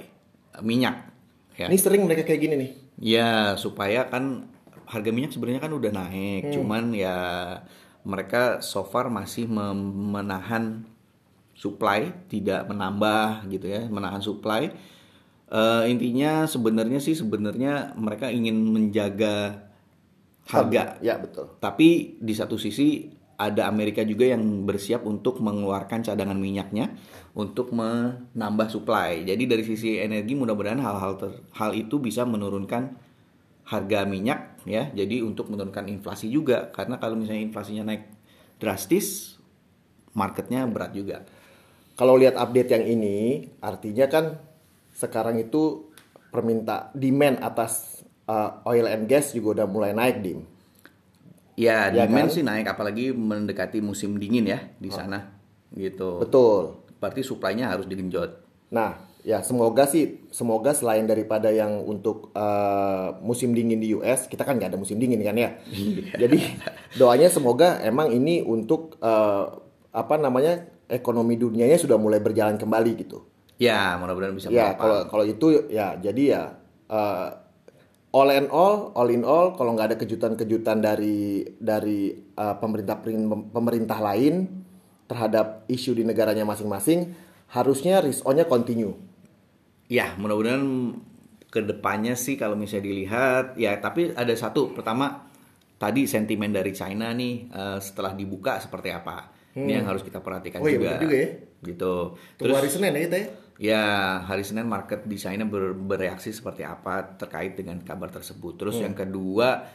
minyak. 0.61 1.09
Ya. 1.57 1.67
Ini 1.73 1.79
sering 1.81 2.05
mereka 2.05 2.23
kayak 2.29 2.41
gini 2.43 2.55
nih. 2.55 2.71
Ya, 2.99 3.55
supaya 3.55 4.11
kan 4.11 4.51
harga 4.89 5.11
minyak 5.13 5.37
sebenarnya 5.37 5.61
kan 5.61 5.73
udah 5.77 5.93
naik, 5.93 6.57
cuman 6.57 6.97
ya 6.97 7.17
mereka 8.09 8.65
so 8.65 8.83
far 8.89 9.13
masih 9.13 9.45
menahan 9.45 10.89
supply, 11.53 12.09
tidak 12.33 12.65
menambah 12.65 13.45
gitu 13.53 13.69
ya, 13.69 13.85
menahan 13.93 14.25
supply. 14.25 14.73
Eh, 15.49 15.85
intinya 15.89 16.45
sebenarnya 16.49 17.01
sih 17.01 17.17
sebenarnya 17.17 17.97
mereka 17.97 18.33
ingin 18.33 18.57
menjaga 18.69 19.69
harga. 20.49 20.97
Ya 21.05 21.21
betul. 21.21 21.57
Tapi 21.61 22.21
di 22.21 22.33
satu 22.37 22.57
sisi 22.57 23.13
ada 23.39 23.71
Amerika 23.71 24.03
juga 24.03 24.27
yang 24.27 24.67
bersiap 24.67 25.07
untuk 25.07 25.39
mengeluarkan 25.39 26.03
cadangan 26.03 26.35
minyaknya 26.35 26.91
untuk 27.39 27.71
menambah 27.71 28.67
supply. 28.67 29.23
Jadi 29.23 29.47
dari 29.47 29.63
sisi 29.63 29.95
energi 30.01 30.35
mudah-mudahan 30.35 30.83
hal-hal 30.83 31.15
hal 31.55 31.71
itu 31.73 32.03
bisa 32.03 32.27
menurunkan 32.27 33.08
harga 33.69 34.09
minyak 34.09 34.65
ya. 34.65 34.89
Jadi 34.97 35.21
untuk 35.21 35.53
menurunkan 35.53 35.87
inflasi 35.93 36.33
juga 36.33 36.73
karena 36.73 36.97
kalau 36.97 37.21
misalnya 37.21 37.45
inflasinya 37.45 37.93
naik 37.93 38.09
drastis 38.57 39.37
marketnya 40.17 40.65
berat 40.67 40.97
juga. 40.97 41.23
Kalau 41.99 42.15
lihat 42.15 42.39
update 42.39 42.71
yang 42.79 42.85
ini, 42.87 43.51
artinya 43.59 44.07
kan 44.07 44.25
sekarang 44.95 45.39
itu 45.43 45.91
perminta 46.31 46.95
demand 46.95 47.43
atas 47.43 48.03
uh, 48.31 48.63
oil 48.67 48.87
and 48.87 49.11
gas 49.11 49.35
juga 49.35 49.63
udah 49.63 49.67
mulai 49.67 49.91
naik, 49.95 50.17
Dim. 50.23 50.41
Ya, 51.59 51.91
Ya 51.91 52.07
demand 52.07 52.31
kan? 52.31 52.35
sih 52.39 52.43
naik 52.47 52.71
apalagi 52.71 53.11
mendekati 53.11 53.83
musim 53.83 54.15
dingin 54.15 54.47
ya 54.47 54.63
di 54.79 54.95
sana 54.95 55.27
gitu. 55.75 56.23
Betul. 56.23 56.79
Berarti 57.03 57.27
supply-nya 57.27 57.67
harus 57.75 57.91
digenjot. 57.91 58.47
Nah, 58.71 59.08
ya 59.29 59.45
semoga 59.45 59.85
sih, 59.85 60.25
semoga 60.33 60.73
selain 60.73 61.05
daripada 61.05 61.53
yang 61.53 61.85
untuk 61.85 62.33
uh, 62.33 63.21
musim 63.21 63.53
dingin 63.53 63.77
di 63.77 63.93
US, 63.93 64.25
kita 64.25 64.41
kan 64.41 64.57
nggak 64.57 64.73
ada 64.73 64.81
musim 64.81 64.97
dingin 64.97 65.21
kan 65.21 65.37
ya. 65.37 65.61
Jadi 66.17 66.41
doanya 66.97 67.29
semoga 67.29 67.77
emang 67.85 68.09
ini 68.09 68.41
untuk 68.41 68.97
uh, 69.05 69.53
apa 69.93 70.17
namanya 70.17 70.65
ekonomi 70.89 71.37
dunianya 71.37 71.77
sudah 71.77 72.01
mulai 72.01 72.25
berjalan 72.25 72.57
kembali 72.57 72.93
gitu. 73.05 73.29
Ya, 73.61 74.01
mudah-mudahan 74.01 74.33
bisa 74.33 74.49
Ya 74.49 74.73
kalau 74.81 75.05
kalau 75.13 75.29
itu 75.29 75.69
ya 75.69 76.01
jadi 76.01 76.23
ya 76.25 76.43
uh, 76.89 77.29
all 78.17 78.33
in 78.33 78.49
all, 78.49 78.97
all 78.97 79.13
in 79.13 79.29
all 79.29 79.53
kalau 79.61 79.77
nggak 79.77 79.93
ada 79.93 79.97
kejutan-kejutan 80.01 80.81
dari 80.81 81.45
dari 81.61 82.17
uh, 82.33 82.57
pemerintah 82.57 82.97
pemerintah 83.53 83.99
lain 84.01 84.65
terhadap 85.05 85.69
isu 85.69 86.01
di 86.01 86.09
negaranya 86.09 86.49
masing-masing, 86.49 87.13
harusnya 87.53 88.01
risk 88.01 88.25
on-nya 88.25 88.49
continue. 88.49 88.97
Ya, 89.89 90.13
mudah-mudahan 90.21 90.65
ke 91.49 91.65
depannya 91.65 92.13
sih 92.13 92.37
kalau 92.37 92.53
misalnya 92.61 92.93
dilihat 92.93 93.57
ya 93.57 93.73
tapi 93.81 94.13
ada 94.13 94.33
satu. 94.37 94.77
Pertama 94.77 95.25
tadi 95.81 96.05
sentimen 96.05 96.53
dari 96.53 96.77
China 96.77 97.09
nih 97.17 97.49
eh, 97.49 97.79
setelah 97.81 98.13
dibuka 98.13 98.61
seperti 98.61 98.93
apa? 98.93 99.33
Ini 99.59 99.83
yang 99.83 99.87
harus 99.91 100.07
kita 100.07 100.23
perhatikan 100.23 100.63
Oh 100.63 100.69
iya, 100.69 100.77
juga. 100.79 100.91
benar 100.95 101.03
juga 101.03 101.17
ya. 101.19 101.29
gitu. 101.67 101.95
Tunggu 102.39 102.55
hari 102.55 102.71
Senin 102.71 102.93
ya 102.95 103.01
kita 103.09 103.17
ya. 103.19 103.29
ya 103.59 103.85
hari 104.23 104.45
Senin 104.47 104.69
market 104.71 105.03
di 105.03 105.17
China 105.19 105.43
ber- 105.49 105.75
bereaksi 105.75 106.31
seperti 106.31 106.63
apa 106.63 107.19
terkait 107.19 107.59
dengan 107.59 107.81
kabar 107.83 108.13
tersebut. 108.13 108.55
Terus 108.61 108.79
yang 108.79 108.95
kedua 108.95 109.67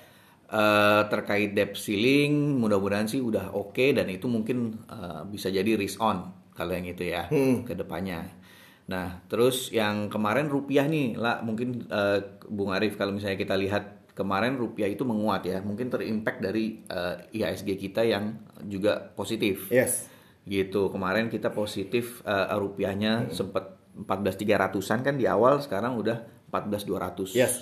eh, 0.47 1.01
terkait 1.09 1.51
debt 1.51 1.73
ceiling 1.75 2.61
mudah-mudahan 2.61 3.09
sih 3.09 3.19
udah 3.19 3.51
oke 3.51 3.91
dan 3.91 4.07
itu 4.07 4.29
mungkin 4.29 4.77
eh, 4.87 5.21
bisa 5.27 5.49
jadi 5.49 5.73
risk 5.75 5.99
on 5.99 6.31
kalau 6.53 6.71
yang 6.77 6.85
itu 6.85 7.03
ya 7.09 7.25
ke 7.65 7.73
depannya 7.73 8.42
Nah, 8.87 9.23
terus 9.31 9.71
yang 9.71 10.11
kemarin 10.11 10.51
rupiah 10.51 10.83
nih, 10.87 11.15
lah 11.15 11.39
mungkin 11.39 11.87
eh, 11.87 12.19
Bung 12.51 12.75
Arif 12.75 12.99
kalau 12.99 13.15
misalnya 13.15 13.39
kita 13.39 13.55
lihat 13.55 14.11
kemarin 14.11 14.59
rupiah 14.59 14.91
itu 14.91 15.07
menguat 15.07 15.47
ya, 15.47 15.63
mungkin 15.63 15.87
terimpact 15.87 16.43
dari 16.43 16.83
eh, 16.83 17.15
IHSG 17.31 17.69
kita 17.79 18.03
yang 18.03 18.35
juga 18.67 18.99
positif. 19.15 19.71
Yes. 19.71 20.11
Gitu. 20.43 20.91
Kemarin 20.91 21.31
kita 21.31 21.55
positif 21.55 22.19
eh, 22.27 22.47
rupiahnya 22.51 23.31
sempat 23.31 23.79
14.300-an 23.93 24.99
kan 25.05 25.15
di 25.15 25.29
awal, 25.29 25.61
sekarang 25.61 25.95
udah 26.01 26.49
14.200. 26.53 27.33
Yes. 27.33 27.53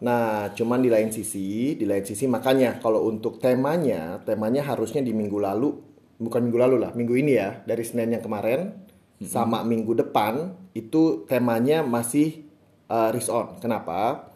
Nah, 0.00 0.52
cuman 0.56 0.80
di 0.80 0.88
lain 0.88 1.12
sisi, 1.12 1.76
di 1.76 1.84
lain 1.84 2.04
sisi 2.04 2.24
makanya 2.28 2.80
kalau 2.80 3.04
untuk 3.08 3.40
temanya, 3.40 4.20
temanya 4.24 4.64
harusnya 4.64 5.04
di 5.04 5.12
minggu 5.12 5.36
lalu, 5.36 5.72
bukan 6.16 6.48
minggu 6.48 6.58
lalu 6.60 6.76
lah, 6.80 6.90
minggu 6.96 7.12
ini 7.16 7.32
ya, 7.36 7.60
dari 7.64 7.84
Senin 7.84 8.16
yang 8.16 8.24
kemarin 8.24 8.85
sama 9.24 9.64
minggu 9.64 9.96
depan 9.96 10.52
itu 10.76 11.24
temanya 11.24 11.80
masih 11.80 12.44
uh, 12.92 13.08
risk 13.12 13.32
on. 13.32 13.56
Kenapa? 13.62 14.28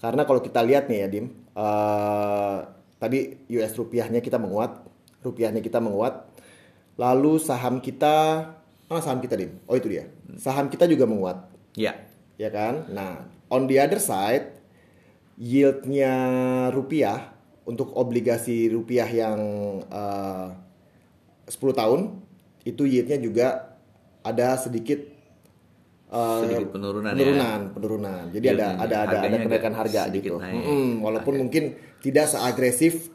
Karena 0.00 0.24
kalau 0.24 0.40
kita 0.40 0.64
lihat 0.64 0.88
nih 0.88 0.98
ya, 1.04 1.08
Dim, 1.12 1.26
uh, 1.52 2.64
tadi 2.96 3.44
US 3.52 3.76
rupiahnya 3.76 4.24
kita 4.24 4.40
menguat, 4.40 4.82
rupiahnya 5.20 5.60
kita 5.60 5.78
menguat, 5.78 6.26
lalu 6.96 7.36
saham 7.38 7.78
kita, 7.78 8.48
ah 8.88 9.00
saham 9.04 9.20
kita 9.20 9.36
Dim, 9.36 9.60
oh 9.68 9.76
itu 9.76 9.92
dia, 9.92 10.08
saham 10.40 10.72
kita 10.72 10.88
juga 10.88 11.04
menguat 11.06 11.52
Ya. 11.72 11.96
ya 12.36 12.52
kan? 12.52 12.84
Nah, 12.92 13.24
on 13.48 13.64
the 13.64 13.80
other 13.80 13.96
side, 13.96 14.52
yieldnya 15.40 16.12
rupiah 16.72 17.32
untuk 17.64 17.94
obligasi 17.96 18.68
rupiah 18.68 19.08
yang 19.08 19.40
eh, 19.88 20.48
10 21.48 21.56
tahun 21.72 22.00
itu 22.62 22.84
yieldnya 22.84 23.18
juga 23.18 23.71
ada 24.22 24.58
sedikit 24.58 24.98
eh, 26.12 26.40
Sedikit 26.46 26.68
penurunan 26.74 27.12
ya. 27.12 27.18
penurunan, 27.18 27.60
penurunan. 27.74 28.22
Jadi 28.30 28.46
ada 28.46 28.54
Yieldnya, 28.54 28.70
ada 28.78 28.82
ada 28.82 28.96
ada 28.96 29.16
harganya 29.18 29.38
kenaikan 29.46 29.74
harga 29.74 30.02
gitu. 30.14 30.34
naik. 30.38 30.54
Mm-mm, 30.54 30.88
walaupun 31.02 31.34
mungkin 31.46 31.64
tidak 32.02 32.26
seagresif 32.30 33.12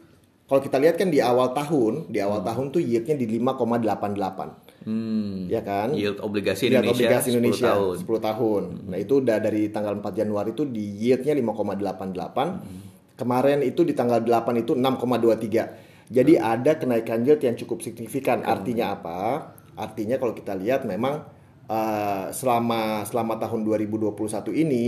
kalau 0.48 0.64
kita 0.64 0.80
lihat 0.80 0.96
kan 0.96 1.12
di 1.12 1.20
awal 1.20 1.52
tahun, 1.52 2.08
di 2.08 2.24
awal 2.24 2.40
tahun 2.40 2.72
tuh 2.72 2.80
yieldnya 2.80 3.20
di 3.20 3.28
5,88. 3.36 4.88
Hmm. 4.88 5.44
Ya 5.44 5.60
kan? 5.60 5.92
Yield 5.92 6.24
obligasi 6.24 6.72
Yield 6.72 6.88
Indonesia, 6.88 7.04
obligasi 7.04 7.28
10 7.28 7.36
Indonesia 7.36 7.68
tahun. 7.76 7.96
10 8.00 8.28
tahun. 8.32 8.62
Nah, 8.88 8.96
itu 8.96 9.14
udah 9.20 9.36
dari 9.44 9.62
tanggal 9.68 10.00
4 10.00 10.08
Januari 10.16 10.56
itu 10.56 10.64
di 10.64 10.84
yieldnya 11.04 11.36
5,88. 11.36 13.20
Kemarin 13.20 13.60
itu 13.60 13.84
di 13.84 13.92
tanggal 13.92 14.24
8 14.24 14.64
itu 14.64 14.72
6,23. 14.72 16.08
Jadi 16.08 16.40
ada 16.40 16.80
kenaikan 16.80 17.20
yield 17.28 17.44
yang 17.44 17.52
cukup 17.52 17.84
signifikan. 17.84 18.40
Artinya 18.40 18.96
apa? 18.96 19.52
Artinya 19.78 20.18
kalau 20.18 20.34
kita 20.34 20.58
lihat 20.58 20.82
memang 20.82 21.22
uh, 21.70 22.26
selama 22.34 23.06
selama 23.06 23.38
tahun 23.38 23.62
2021 23.62 24.50
ini 24.66 24.86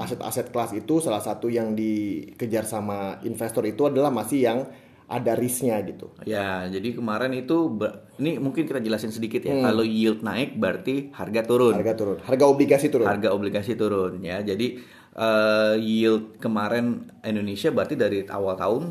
aset-aset 0.00 0.48
kelas 0.48 0.72
itu 0.72 1.04
salah 1.04 1.20
satu 1.20 1.52
yang 1.52 1.76
dikejar 1.76 2.64
sama 2.64 3.20
investor 3.28 3.68
itu 3.68 3.84
adalah 3.84 4.08
masih 4.08 4.40
yang 4.40 4.58
ada 5.04 5.36
risknya 5.36 5.76
gitu. 5.84 6.08
Ya, 6.24 6.64
jadi 6.64 6.96
kemarin 6.96 7.36
itu 7.36 7.76
ini 8.16 8.40
mungkin 8.40 8.64
kita 8.64 8.80
jelasin 8.80 9.12
sedikit 9.12 9.44
ya. 9.44 9.52
Kalau 9.60 9.84
yield 9.84 10.24
naik 10.24 10.56
berarti 10.56 11.12
harga 11.12 11.44
turun. 11.44 11.76
Hmm. 11.76 11.80
Harga 11.84 11.94
turun, 11.94 12.18
harga 12.24 12.44
obligasi 12.48 12.88
turun. 12.88 13.06
Harga 13.06 13.28
obligasi 13.36 13.76
turun 13.76 14.24
ya. 14.24 14.40
Jadi 14.40 14.80
eh, 15.12 15.74
yield 15.76 16.40
kemarin 16.40 17.12
Indonesia 17.20 17.68
berarti 17.68 17.94
dari 18.00 18.24
awal 18.24 18.56
tahun 18.56 18.82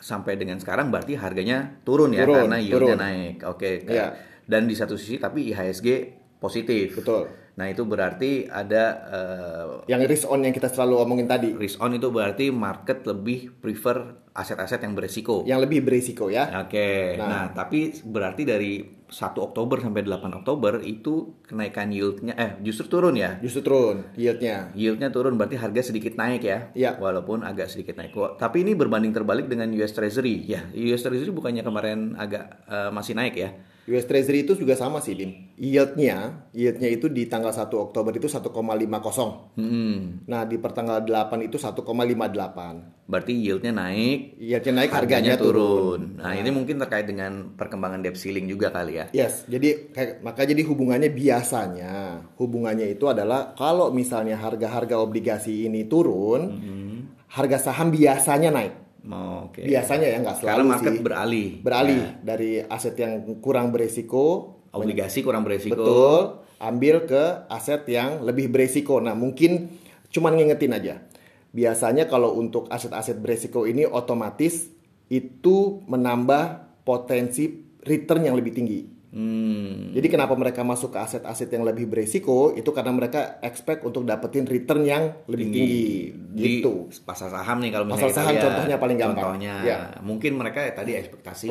sampai 0.00 0.40
dengan 0.40 0.56
sekarang 0.56 0.88
berarti 0.88 1.16
harganya 1.20 1.80
turun 1.84 2.12
ya 2.16 2.24
Turun, 2.24 2.48
karena 2.48 2.56
yieldnya 2.56 2.96
turun. 2.96 2.98
naik. 3.00 3.36
Oke. 3.44 3.70
Iya. 3.84 4.08
Dan 4.46 4.70
di 4.70 4.78
satu 4.78 4.94
sisi 4.94 5.18
tapi 5.18 5.50
IHSG 5.50 5.88
positif. 6.38 7.02
Betul. 7.02 7.26
Nah, 7.56 7.72
itu 7.72 7.88
berarti 7.88 8.44
ada 8.44 8.84
eh, 9.08 9.66
Yang 9.88 10.02
risk 10.12 10.26
on 10.28 10.44
yang 10.44 10.52
kita 10.52 10.68
selalu 10.68 11.00
omongin 11.00 11.24
tadi, 11.24 11.56
risk 11.56 11.80
on 11.80 11.96
itu 11.96 12.12
berarti 12.12 12.52
market 12.52 13.00
lebih 13.08 13.48
prefer 13.64 14.28
aset-aset 14.36 14.84
yang 14.84 14.92
beresiko. 14.92 15.40
yang 15.48 15.64
lebih 15.64 15.80
berisiko 15.80 16.28
ya. 16.28 16.52
Oke. 16.60 17.16
Nah. 17.16 17.24
Nah, 17.24 17.44
tapi 17.56 17.96
berarti 18.04 18.44
dari 18.44 18.84
1 19.08 19.40
Oktober 19.40 19.80
sampai 19.80 20.04
8 20.04 20.44
Oktober 20.44 20.84
itu 20.84 21.40
kenaikan 21.48 21.88
yieldnya 21.88 22.36
eh 22.36 22.60
justru 22.60 22.92
turun 22.92 23.16
ya. 23.16 23.40
Justru 23.40 23.64
turun 23.64 24.04
yieldnya. 24.20 24.76
Yieldnya 24.76 25.08
turun 25.08 25.40
berarti 25.40 25.56
harga 25.56 25.80
sedikit 25.88 26.20
naik 26.20 26.44
ya. 26.44 26.68
Iya. 26.76 27.00
Walaupun 27.00 27.40
agak 27.40 27.72
sedikit 27.72 27.96
naik. 27.96 28.12
Tapi 28.36 28.68
ini 28.68 28.76
berbanding 28.76 29.16
terbalik 29.16 29.48
dengan 29.48 29.72
US 29.72 29.96
Treasury. 29.96 30.44
Ya, 30.44 30.68
US 30.76 31.00
Treasury 31.00 31.32
bukannya 31.32 31.64
kemarin 31.64 32.20
agak 32.20 32.68
eh, 32.68 32.92
masih 32.92 33.16
naik 33.16 33.32
ya. 33.40 33.56
US 33.86 34.04
Treasury 34.04 34.42
itu 34.42 34.58
juga 34.58 34.74
sama 34.74 34.98
sih, 34.98 35.14
Dim. 35.14 35.30
Yieldnya, 35.54 36.50
yieldnya 36.50 36.90
itu 36.90 37.06
di 37.06 37.30
tanggal 37.30 37.54
1 37.54 37.70
Oktober 37.78 38.10
itu 38.10 38.26
1,50. 38.26 39.54
Hmm. 39.54 40.26
Nah, 40.26 40.42
di 40.42 40.58
pertanggal 40.58 41.06
8 41.06 41.46
itu 41.46 41.54
1,58. 41.54 43.06
Berarti 43.06 43.32
yieldnya 43.38 43.70
naik, 43.70 44.34
Yieldnya 44.42 44.82
naik, 44.82 44.90
harganya, 44.90 45.38
turun. 45.38 46.18
Nah, 46.18 46.34
ini 46.34 46.50
mungkin 46.50 46.82
terkait 46.82 47.06
dengan 47.06 47.54
perkembangan 47.54 48.02
debt 48.02 48.18
ceiling 48.18 48.50
juga 48.50 48.74
kali 48.74 48.98
ya. 48.98 49.06
Yes, 49.14 49.46
jadi 49.46 49.94
kayak- 49.94 50.26
maka 50.26 50.42
jadi 50.42 50.66
hubungannya 50.66 51.14
biasanya 51.14 52.26
hubungannya 52.34 52.90
itu 52.90 53.06
adalah 53.06 53.54
kalau 53.54 53.94
misalnya 53.94 54.34
harga-harga 54.34 54.98
obligasi 54.98 55.70
ini 55.70 55.86
turun, 55.86 56.42
harga 57.30 57.70
saham 57.70 57.94
biasanya 57.94 58.50
naik. 58.50 58.85
Oh, 59.06 59.48
Oke. 59.50 59.62
Biasanya 59.62 60.06
ya 60.10 60.18
nggak 60.18 60.36
selalu 60.42 60.62
market 60.66 60.92
sih. 60.98 61.02
beralih. 61.02 61.48
Beralih 61.62 62.00
Ya, 62.02 62.10
dari 62.26 62.50
aset 62.66 62.94
yang 62.98 63.22
kurang 63.38 63.70
beresiko 63.70 64.56
obligasi 64.76 65.24
kurang 65.24 65.42
beresiko. 65.42 65.72
Betul, 65.72 66.20
ambil 66.60 67.08
ke 67.08 67.48
aset 67.48 67.88
yang 67.88 68.20
lebih 68.22 68.52
beresiko. 68.52 69.00
Nah, 69.00 69.16
mungkin 69.16 69.72
cuman 70.12 70.36
ngingetin 70.36 70.76
aja. 70.76 70.94
Biasanya 71.56 72.04
kalau 72.04 72.36
untuk 72.36 72.68
aset-aset 72.68 73.16
beresiko 73.16 73.64
ini 73.64 73.88
otomatis 73.88 74.68
itu 75.08 75.80
menambah 75.88 76.68
potensi 76.84 77.64
return 77.80 78.28
yang 78.28 78.36
lebih 78.36 78.52
tinggi. 78.52 78.80
Hmm. 79.16 79.96
Jadi 79.96 80.12
kenapa 80.12 80.36
mereka 80.36 80.60
masuk 80.60 80.92
ke 80.92 81.00
aset-aset 81.00 81.48
yang 81.48 81.64
lebih 81.64 81.88
beresiko 81.88 82.52
itu 82.52 82.68
karena 82.68 82.92
mereka 82.92 83.40
expect 83.40 83.80
untuk 83.80 84.04
dapetin 84.04 84.44
return 84.44 84.84
yang 84.84 85.24
lebih 85.24 85.46
tinggi, 85.48 86.12
Di 86.36 86.60
gitu. 86.60 86.92
pasar 87.00 87.32
saham 87.32 87.64
nih 87.64 87.72
kalau 87.72 87.88
misalnya 87.88 88.04
Pasar 88.04 88.12
kita 88.12 88.20
saham 88.20 88.34
lihat. 88.36 88.44
contohnya 88.44 88.76
paling 88.76 88.98
gampang. 89.00 89.16
Contohnya, 89.16 89.54
Ya. 89.64 89.78
mungkin 90.04 90.36
mereka 90.36 90.60
ya 90.68 90.76
tadi 90.76 91.00
ekspektasi 91.00 91.48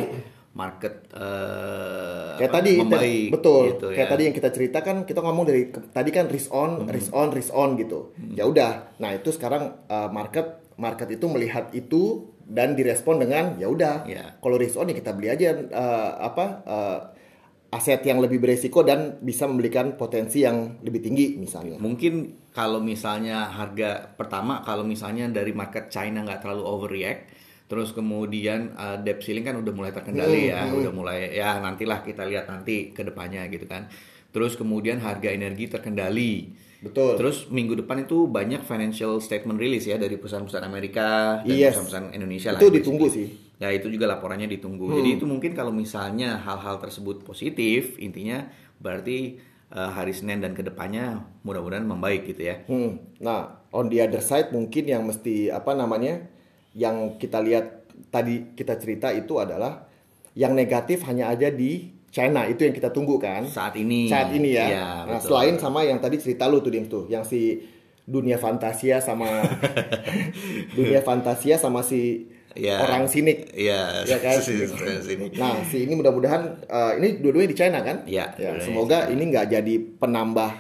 market 0.54 1.10
eh, 1.12 2.32
Kayak 2.38 2.54
tadi 2.54 2.72
membaik, 2.78 3.28
betul. 3.34 3.64
gitu 3.74 3.88
kayak 3.92 4.08
ya. 4.08 4.12
tadi 4.14 4.22
yang 4.30 4.36
kita 4.38 4.50
ceritakan 4.54 4.96
kita 5.04 5.20
ngomong 5.26 5.46
dari 5.50 5.62
tadi 5.74 6.10
kan 6.14 6.30
risk 6.30 6.54
on, 6.54 6.86
risk 6.86 7.12
on, 7.18 7.34
risk 7.34 7.50
on 7.50 7.82
gitu. 7.82 8.14
Ya 8.38 8.46
udah. 8.46 8.94
Nah, 9.02 9.10
itu 9.10 9.34
sekarang 9.34 9.90
uh, 9.90 10.08
market 10.14 10.62
market 10.78 11.10
itu 11.10 11.26
melihat 11.26 11.74
itu 11.74 12.30
dan 12.46 12.78
direspon 12.78 13.18
dengan 13.18 13.58
ya 13.58 13.68
udah. 13.68 14.06
Ya. 14.06 14.38
Kalau 14.38 14.56
risk 14.56 14.78
on 14.78 14.86
ya 14.86 14.96
kita 14.96 15.18
beli 15.18 15.34
aja 15.34 15.50
uh, 15.74 16.12
apa 16.22 16.46
uh, 16.62 17.00
aset 17.76 18.00
yang 18.08 18.24
lebih 18.24 18.40
beresiko 18.40 18.88
dan 18.88 19.20
bisa 19.20 19.44
memberikan 19.44 20.00
potensi 20.00 20.48
yang 20.48 20.80
lebih 20.80 21.04
tinggi 21.04 21.36
misalnya. 21.36 21.76
Mungkin 21.76 22.48
kalau 22.56 22.80
misalnya 22.80 23.52
harga 23.52 24.16
pertama 24.16 24.64
kalau 24.64 24.88
misalnya 24.88 25.28
dari 25.28 25.52
market 25.52 25.92
China 25.92 26.24
nggak 26.24 26.40
terlalu 26.40 26.64
overreact, 26.64 27.36
terus 27.68 27.92
kemudian 27.92 28.72
uh, 28.80 28.96
debt 29.04 29.20
ceiling 29.20 29.44
kan 29.44 29.60
udah 29.60 29.74
mulai 29.76 29.92
terkendali 29.92 30.56
ya, 30.56 30.72
udah 30.72 30.94
mulai 30.96 31.36
ya 31.36 31.60
nantilah 31.60 32.00
kita 32.08 32.24
lihat 32.24 32.48
nanti 32.48 32.96
ke 32.96 33.04
depannya 33.04 33.44
gitu 33.52 33.68
kan. 33.68 33.92
Terus 34.32 34.56
kemudian 34.56 35.04
harga 35.04 35.32
energi 35.32 35.68
terkendali. 35.68 36.64
Betul. 36.84 37.18
Terus 37.18 37.48
minggu 37.50 37.76
depan 37.82 38.04
itu 38.04 38.28
banyak 38.30 38.62
financial 38.64 39.18
statement 39.20 39.58
release 39.58 39.90
ya 39.90 39.98
dari 39.98 40.16
perusahaan-perusahaan 40.20 40.68
Amerika 40.68 41.42
dan 41.42 41.50
Yes. 41.50 41.76
perusahaan-perusahaan 41.76 42.14
Indonesia 42.16 42.50
lah. 42.54 42.60
Itu 42.62 42.70
ditunggu 42.72 43.08
sih. 43.12 43.28
Ya 43.56 43.72
itu 43.72 43.88
juga 43.88 44.06
laporannya 44.12 44.52
ditunggu. 44.52 44.92
Jadi 45.00 45.10
itu 45.16 45.26
mungkin 45.26 45.56
kalau 45.56 45.72
misalnya 45.72 46.36
hal-hal 46.44 46.76
tersebut 46.80 47.24
positif, 47.24 47.96
intinya 47.98 48.52
berarti 48.84 49.40
eh, 49.72 49.90
hari 49.96 50.12
Senin 50.12 50.44
dan 50.44 50.52
ke 50.52 50.62
depannya 50.62 51.24
mudah-mudahan 51.48 51.88
membaik 51.88 52.28
gitu 52.28 52.52
ya. 52.52 52.56
Hmm. 52.68 53.00
Nah, 53.24 53.64
on 53.72 53.88
the 53.88 54.04
other 54.04 54.20
side 54.20 54.52
mungkin 54.52 54.84
yang 54.88 55.08
mesti 55.08 55.52
apa 55.52 55.72
namanya 55.72 56.28
yang 56.76 57.16
kita 57.16 57.40
lihat 57.40 57.88
tadi 58.12 58.52
kita 58.56 58.76
cerita 58.76 59.08
itu 59.16 59.40
adalah 59.40 59.88
yang 60.36 60.52
negatif 60.52 61.08
hanya 61.08 61.32
aja 61.32 61.48
di 61.48 61.96
China 62.12 62.48
itu 62.48 62.64
yang 62.64 62.76
kita 62.76 62.92
tunggu 62.96 63.20
kan 63.20 63.44
Saat 63.48 63.76
ini. 63.76 64.08
saat 64.08 64.32
ini 64.32 64.56
ya. 64.56 64.66
Iya, 64.68 64.88
nah, 65.04 65.20
betul. 65.20 65.36
selain 65.36 65.56
sama 65.60 65.84
yang 65.84 66.00
tadi 66.00 66.16
cerita 66.20 66.48
lu 66.48 66.60
tuh 66.64 66.72
Dim 66.72 66.88
tuh 66.88 67.08
yang 67.12 67.24
si 67.28 67.60
dunia 68.08 68.36
fantasia 68.40 69.00
sama 69.04 69.28
dunia 70.78 71.02
fantasia 71.02 71.56
sama 71.60 71.82
si 71.84 72.30
Iya. 72.56 72.80
orang 72.80 73.04
sinik. 73.06 73.52
Iya, 73.52 74.08
Ya 74.08 74.18
kan? 74.18 74.40
sini, 74.48 74.64
sini. 75.04 75.26
Nah, 75.36 75.60
si 75.68 75.84
ini 75.84 75.94
mudah-mudahan 75.94 76.42
eh, 76.64 76.92
ini 77.04 77.20
dua-duanya 77.20 77.50
di 77.52 77.58
China 77.58 77.80
kan? 77.84 78.08
Iya, 78.08 78.32
Ya, 78.34 78.56
dua-duanya 78.56 78.64
semoga 78.64 78.98
ini 79.12 79.24
nggak 79.28 79.46
jadi 79.52 79.74
penambah 80.00 80.52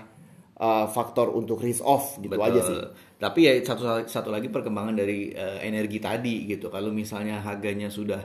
eh, 0.56 0.86
faktor 0.92 1.32
untuk 1.32 1.64
risk 1.64 1.82
off 1.82 2.20
gitu 2.20 2.36
Betul. 2.36 2.48
aja 2.52 2.62
sih. 2.62 2.80
Tapi 3.16 3.40
ya 3.48 3.52
satu 3.64 4.04
satu 4.04 4.28
lagi 4.28 4.52
perkembangan 4.52 4.92
dari 4.94 5.32
eh, 5.32 5.64
energi 5.64 6.04
tadi 6.04 6.46
gitu. 6.46 6.68
Kalau 6.68 6.92
misalnya 6.92 7.40
harganya 7.40 7.88
sudah 7.88 8.20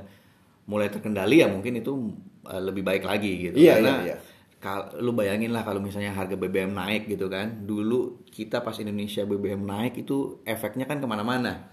mulai 0.66 0.86
terkendali 0.86 1.42
ya 1.42 1.46
mungkin 1.46 1.78
itu 1.78 2.10
eh, 2.46 2.58
lebih 2.58 2.82
baik 2.82 3.06
lagi 3.06 3.50
gitu. 3.50 3.56
Iya, 3.56 3.78
Karena 3.78 3.92
iya, 4.02 4.06
iya. 4.12 4.16
kal- 4.58 4.98
lu 4.98 5.14
bayangin 5.14 5.54
lah 5.54 5.62
kalau 5.62 5.78
misalnya 5.78 6.10
harga 6.10 6.34
BBM 6.34 6.74
naik 6.74 7.06
gitu 7.06 7.30
kan. 7.30 7.62
Dulu 7.62 8.26
kita 8.28 8.60
pas 8.60 8.74
Indonesia 8.76 9.22
BBM 9.22 9.62
naik 9.62 10.02
itu 10.02 10.42
efeknya 10.42 10.84
kan 10.84 10.98
ke 10.98 11.06
mana-mana. 11.06 11.70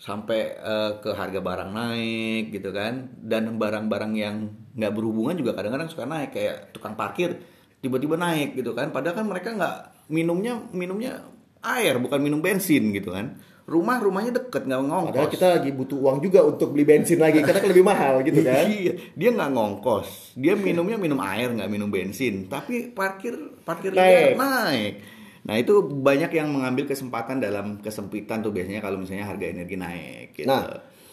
Sampai 0.00 0.56
eh, 0.56 0.92
ke 1.04 1.12
harga 1.12 1.44
barang 1.44 1.70
naik 1.70 2.56
gitu 2.56 2.72
kan. 2.72 3.12
Dan 3.20 3.60
barang-barang 3.60 4.12
yang 4.16 4.36
nggak 4.72 4.92
berhubungan 4.96 5.36
juga 5.36 5.52
kadang-kadang 5.52 5.92
suka 5.92 6.08
naik 6.08 6.32
kayak 6.32 6.72
tukang 6.72 6.96
parkir 6.96 7.36
tiba-tiba 7.84 8.16
naik 8.16 8.56
gitu 8.56 8.72
kan. 8.72 8.88
Padahal 8.90 9.20
kan 9.20 9.26
mereka 9.28 9.52
nggak 9.52 9.76
minumnya 10.08 10.56
minumnya 10.72 11.20
air 11.60 12.00
bukan 12.00 12.20
minum 12.20 12.40
bensin 12.40 12.90
gitu 12.96 13.12
kan. 13.12 13.36
Rumah 13.70 14.02
rumahnya 14.02 14.32
deket 14.34 14.66
nggak 14.66 14.82
ngongkos. 14.82 15.14
Padahal 15.14 15.30
kita 15.30 15.46
lagi 15.60 15.70
butuh 15.70 15.98
uang 16.00 16.18
juga 16.24 16.42
untuk 16.42 16.74
beli 16.74 16.82
bensin 16.82 17.22
lagi 17.22 17.38
karena 17.38 17.60
kan 17.62 17.70
lebih 17.70 17.84
mahal 17.86 18.14
gitu 18.26 18.42
kan. 18.42 18.66
Iya, 18.72 18.92
dia 19.14 19.30
nggak 19.30 19.50
ngongkos. 19.54 20.34
Dia 20.34 20.58
minumnya 20.58 20.98
minum 20.98 21.20
air, 21.22 21.54
nggak 21.54 21.70
minum 21.70 21.86
bensin. 21.86 22.50
Tapi 22.50 22.90
parkir 22.90 23.36
parkir 23.62 23.94
Naik. 23.94 24.34
naik. 24.34 24.94
Nah 25.44 25.56
itu 25.56 25.80
banyak 25.80 26.30
yang 26.36 26.52
mengambil 26.52 26.84
kesempatan 26.84 27.40
dalam 27.40 27.80
kesempitan 27.80 28.44
tuh 28.44 28.52
biasanya 28.52 28.84
kalau 28.84 29.00
misalnya 29.00 29.24
harga 29.24 29.46
energi 29.48 29.76
naik. 29.80 30.26
Gitu. 30.36 30.48
Nah, 30.48 30.68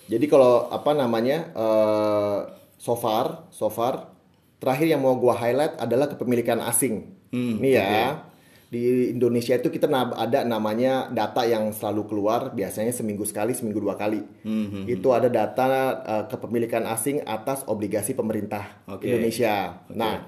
jadi 0.08 0.26
kalau 0.28 0.68
apa 0.68 0.92
namanya 0.92 1.52
eh 1.56 2.38
so 2.78 2.94
far, 3.00 3.48
so 3.50 3.72
far 3.72 4.12
terakhir 4.60 4.88
yang 4.92 5.02
mau 5.04 5.16
gua 5.16 5.38
highlight 5.38 5.80
adalah 5.80 6.12
kepemilikan 6.12 6.60
asing. 6.63 7.16
Hmm, 7.32 7.60
Nih 7.60 7.80
ya. 7.80 8.24
Di 8.68 9.16
Indonesia 9.16 9.56
itu 9.56 9.72
kita 9.72 9.88
ada 9.88 10.44
namanya 10.44 11.08
data 11.08 11.48
yang 11.48 11.72
selalu 11.72 12.04
keluar 12.12 12.52
biasanya 12.52 12.92
seminggu 12.92 13.24
sekali, 13.24 13.56
seminggu 13.56 13.80
dua 13.80 13.96
kali. 13.96 14.20
Hmm, 14.44 14.84
Itu 14.84 15.16
ada 15.16 15.32
data 15.32 15.68
eh, 16.04 16.26
kepemilikan 16.28 16.84
asing 16.84 17.24
atas 17.24 17.63
obligasi 17.63 18.12
pemerintah 18.12 18.84
Oke. 18.92 19.08
Indonesia. 19.08 19.88
Nah, 19.96 20.28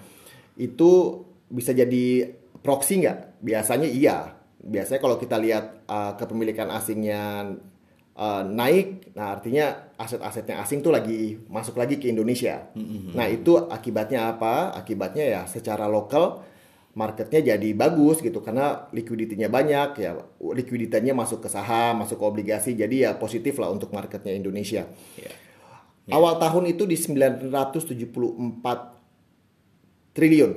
itu 0.56 1.20
bisa 1.52 1.76
jadi 1.76 2.32
proxy 2.64 3.04
nggak? 3.04 3.29
Biasanya 3.40 3.88
iya. 3.88 4.36
Biasanya 4.60 5.00
kalau 5.00 5.16
kita 5.16 5.40
lihat 5.40 5.88
uh, 5.88 6.20
kepemilikan 6.20 6.68
asingnya 6.68 7.56
uh, 8.20 8.44
naik, 8.44 9.16
nah 9.16 9.40
artinya 9.40 9.96
aset-asetnya 9.96 10.60
asing 10.60 10.84
tuh 10.84 10.92
lagi 10.92 11.40
masuk 11.48 11.80
lagi 11.80 11.96
ke 11.96 12.12
Indonesia. 12.12 12.68
Nah 13.16 13.32
itu 13.32 13.56
akibatnya 13.56 14.36
apa? 14.36 14.76
Akibatnya 14.76 15.24
ya 15.24 15.42
secara 15.48 15.88
lokal 15.88 16.44
marketnya 17.00 17.56
jadi 17.56 17.70
bagus 17.78 18.20
gitu 18.20 18.42
karena 18.44 18.90
likuiditinya 18.92 19.48
banyak 19.48 19.90
ya 20.02 20.20
likuiditinya 20.42 21.16
masuk 21.16 21.40
ke 21.46 21.50
saham, 21.50 22.04
masuk 22.04 22.20
ke 22.20 22.26
obligasi 22.28 22.76
jadi 22.76 22.96
ya 23.08 23.12
positif 23.16 23.56
lah 23.62 23.72
untuk 23.72 23.96
marketnya 23.96 24.36
Indonesia. 24.36 24.84
Iya. 25.16 25.32
Awal 26.10 26.42
tahun 26.42 26.74
itu 26.74 26.90
di 26.90 26.98
974 26.98 27.54
triliun 30.18 30.52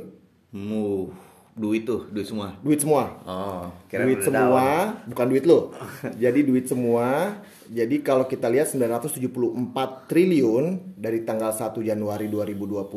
Mu, 0.53 1.09
duit 1.53 1.85
tuh, 1.85 2.09
duit 2.09 2.25
semua. 2.25 2.57
duit 2.65 2.81
semua. 2.81 3.21
Oh, 3.29 3.69
kira 3.85 4.09
duit 4.09 4.25
semua, 4.25 4.97
bukan 5.05 5.27
duit 5.29 5.45
lo. 5.45 5.77
Jadi 6.23 6.41
duit 6.49 6.65
semua. 6.65 7.37
Jadi 7.69 8.01
kalau 8.01 8.25
kita 8.25 8.49
lihat 8.49 8.73
974 8.73 10.09
triliun 10.09 10.97
dari 10.97 11.25
tanggal 11.29 11.53
1 11.53 11.77
Januari 11.85 12.29
2020 12.29 12.89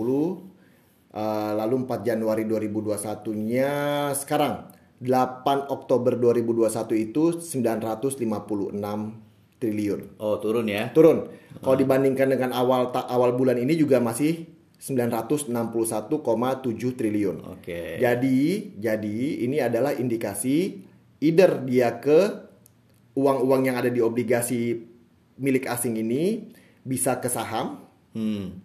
eh, 1.15 1.51
lalu 1.55 1.75
4 1.83 2.07
Januari 2.07 2.43
2021-nya 2.47 3.71
sekarang 4.15 4.71
8 5.03 5.71
Oktober 5.71 6.15
2021 6.15 7.11
itu 7.11 7.23
956 7.43 8.23
triliun. 9.59 10.01
Oh, 10.19 10.39
turun 10.39 10.65
ya. 10.71 10.95
Turun. 10.95 11.27
Kalau 11.59 11.75
dibandingkan 11.75 12.31
dengan 12.31 12.51
awal 12.55 12.91
awal 12.91 13.35
bulan 13.35 13.59
ini 13.59 13.75
juga 13.75 13.99
masih 13.99 14.54
961,7 14.77 16.11
triliun. 16.93 17.38
Oke. 17.51 17.97
Jadi, 17.97 18.39
jadi 18.77 19.17
ini 19.43 19.57
adalah 19.57 19.91
indikasi 19.91 20.83
either 21.19 21.63
dia 21.63 21.97
ke 21.97 22.43
uang-uang 23.15 23.65
yang 23.65 23.79
ada 23.79 23.88
di 23.88 24.03
obligasi 24.03 24.83
milik 25.35 25.65
asing 25.65 25.95
ini 25.95 26.51
bisa 26.81 27.17
ke 27.19 27.27
saham 27.27 27.81
Hmm. 28.15 28.63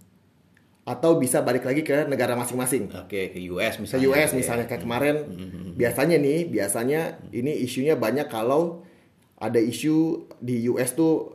atau 0.86 1.18
bisa 1.18 1.42
balik 1.42 1.66
lagi 1.66 1.82
ke 1.82 2.06
negara 2.06 2.38
masing-masing. 2.38 2.86
Oke, 2.94 3.34
ke 3.34 3.38
US 3.50 3.74
Ke 3.74 3.82
misalnya. 3.82 4.06
US 4.14 4.30
Oke. 4.30 4.38
misalnya 4.38 4.66
kayak 4.70 4.82
kemarin 4.82 5.16
biasanya 5.74 6.22
nih, 6.22 6.46
biasanya 6.46 7.00
ini 7.34 7.58
isunya 7.58 7.98
banyak 7.98 8.30
kalau 8.30 8.86
ada 9.34 9.58
isu 9.58 10.26
di 10.38 10.70
US 10.70 10.94
tuh 10.94 11.34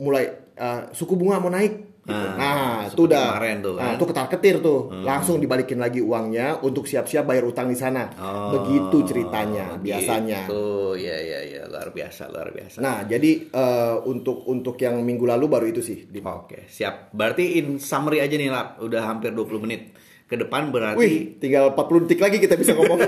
mulai 0.00 0.32
uh, 0.56 0.88
suku 0.92 1.12
bunga 1.12 1.44
mau 1.44 1.52
naik. 1.52 1.89
Gitu. 2.10 2.26
Ah, 2.26 2.34
Nah, 2.36 2.70
seperti 2.82 2.92
itu 2.92 3.02
udah 3.06 3.24
kemarin 3.30 3.56
tuh 3.60 3.72
kan. 3.72 3.80
Nah, 3.80 3.90
itu 3.94 4.04
ketar-ketir 4.04 4.54
tuh. 4.58 4.80
Langsung 5.00 5.36
dibalikin 5.38 5.78
lagi 5.78 6.00
uangnya 6.02 6.46
untuk 6.60 6.84
siap-siap 6.84 7.22
bayar 7.22 7.46
utang 7.46 7.70
di 7.70 7.78
sana. 7.78 8.10
Oh, 8.18 8.58
Begitu 8.58 9.06
ceritanya 9.06 9.78
biasanya. 9.78 10.44
Gitu. 10.44 10.66
Ya, 10.98 11.16
ya, 11.16 11.40
ya, 11.46 11.62
luar 11.70 11.94
biasa, 11.94 12.28
luar 12.28 12.50
biasa. 12.50 12.82
Nah, 12.82 13.06
jadi 13.06 13.30
eh, 13.46 13.96
untuk 14.04 14.42
untuk 14.44 14.74
yang 14.76 14.98
minggu 15.00 15.24
lalu 15.24 15.46
baru 15.46 15.66
itu 15.66 15.80
sih. 15.80 16.10
Oke, 16.20 16.66
siap. 16.66 17.14
Berarti 17.14 17.56
in 17.56 17.78
summary 17.78 18.18
aja 18.18 18.34
nih, 18.34 18.50
Lap. 18.50 18.82
Udah 18.82 19.06
hampir 19.06 19.30
20 19.30 19.62
menit. 19.62 19.94
Ke 20.26 20.38
depan 20.38 20.70
berarti 20.70 20.98
Wih, 21.02 21.42
tinggal 21.42 21.74
40 21.74 22.06
detik 22.06 22.22
lagi 22.22 22.38
kita 22.38 22.54
bisa 22.54 22.70
ngomong. 22.74 23.02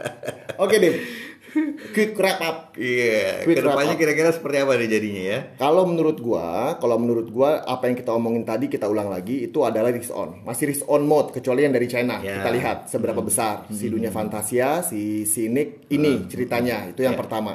Oke, 0.62 0.76
Dim. 0.78 0.94
Quick 1.90 2.14
wrap 2.16 2.38
up. 2.40 2.56
Iya, 2.74 3.42
Quick 3.42 3.58
ke 3.58 3.62
depannya 3.62 3.94
kira-kira 3.94 4.30
seperti 4.30 4.56
apa 4.58 4.74
nih 4.74 4.88
jadinya 4.88 5.22
ya? 5.22 5.38
Kalau 5.56 5.82
menurut 5.84 6.16
gua, 6.18 6.76
kalau 6.76 6.96
menurut 6.96 7.28
gua 7.28 7.62
apa 7.62 7.86
yang 7.86 7.96
kita 7.96 8.10
omongin 8.10 8.42
tadi 8.42 8.66
kita 8.66 8.86
ulang 8.86 9.08
lagi 9.08 9.44
itu 9.44 9.58
adalah 9.60 9.90
risk 9.90 10.10
on. 10.12 10.42
Masih 10.42 10.70
risk 10.70 10.84
on 10.86 11.02
mode 11.02 11.30
kecuali 11.30 11.62
yang 11.62 11.72
dari 11.72 11.86
China. 11.86 12.18
Ya. 12.20 12.40
Kita 12.40 12.50
lihat 12.50 12.78
seberapa 12.86 13.20
besar 13.20 13.66
si 13.68 13.86
dunia 13.86 14.10
fantasia, 14.10 14.82
si 14.82 15.22
Sinik 15.22 15.86
ini 15.88 16.26
ceritanya. 16.26 16.90
Itu 16.90 17.02
yang 17.02 17.14
Ya. 17.14 17.20
pertama. 17.20 17.52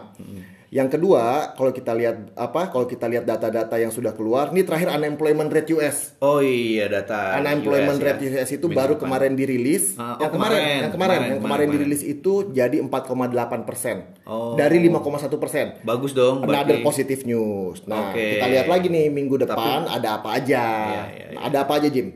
Yang 0.75 0.99
kedua, 0.99 1.23
kalau 1.55 1.71
kita 1.71 1.95
lihat 1.95 2.35
apa? 2.35 2.67
Kalau 2.67 2.83
kita 2.83 3.07
lihat 3.07 3.23
data-data 3.23 3.79
yang 3.79 3.95
sudah 3.95 4.11
keluar, 4.11 4.51
ini 4.51 4.59
terakhir 4.59 4.91
unemployment 4.91 5.47
rate 5.47 5.71
US. 5.71 6.19
Oh 6.19 6.43
iya 6.43 6.91
data 6.91 7.39
Unemployment 7.39 7.95
US, 7.95 8.03
rate 8.03 8.19
ya. 8.27 8.43
US 8.43 8.49
itu 8.51 8.67
Minggu 8.67 8.75
baru 8.75 8.93
depan. 8.93 9.03
kemarin 9.07 9.31
dirilis. 9.33 9.95
Yang 9.95 10.03
oh, 10.19 10.31
kemarin, 10.35 10.35
kemarin, 10.35 10.59
yang 10.59 10.59
kemarin, 10.59 10.91
kemarin, 10.91 11.15
yang 11.15 11.39
kemarin 11.39 11.39
kemarin. 11.39 11.67
dirilis 11.71 12.01
itu 12.03 12.33
jadi 12.51 12.77
4,8 12.83 12.91
persen 13.63 13.97
Oh. 14.27 14.59
dari 14.59 14.83
5,1 14.83 15.39
persen. 15.39 15.65
Bagus 15.79 16.11
dong. 16.11 16.43
Another 16.43 16.75
berarti. 16.75 16.83
positive 16.83 17.23
news. 17.23 17.79
Nah, 17.87 18.11
Oke. 18.11 18.35
kita 18.35 18.45
lihat 18.51 18.67
lagi 18.67 18.91
nih 18.91 19.07
minggu 19.07 19.39
depan 19.39 19.87
ada 19.87 20.19
apa 20.19 20.35
aja. 20.35 20.59
Iya, 20.59 21.03
iya, 21.07 21.25
iya. 21.31 21.37
Nah, 21.39 21.41
Ada 21.47 21.57
apa 21.63 21.79
aja, 21.79 21.87
Jim? 21.87 22.07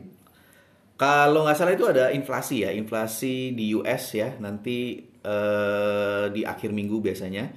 Kalau 0.94 1.48
nggak 1.48 1.56
salah 1.56 1.72
itu 1.72 1.88
ada 1.88 2.12
inflasi 2.12 2.60
ya, 2.60 2.76
inflasi 2.76 3.56
di 3.56 3.72
US 3.72 4.12
ya 4.12 4.36
nanti 4.36 5.00
eh, 5.00 6.24
di 6.28 6.44
akhir 6.44 6.70
minggu 6.70 7.00
biasanya 7.00 7.48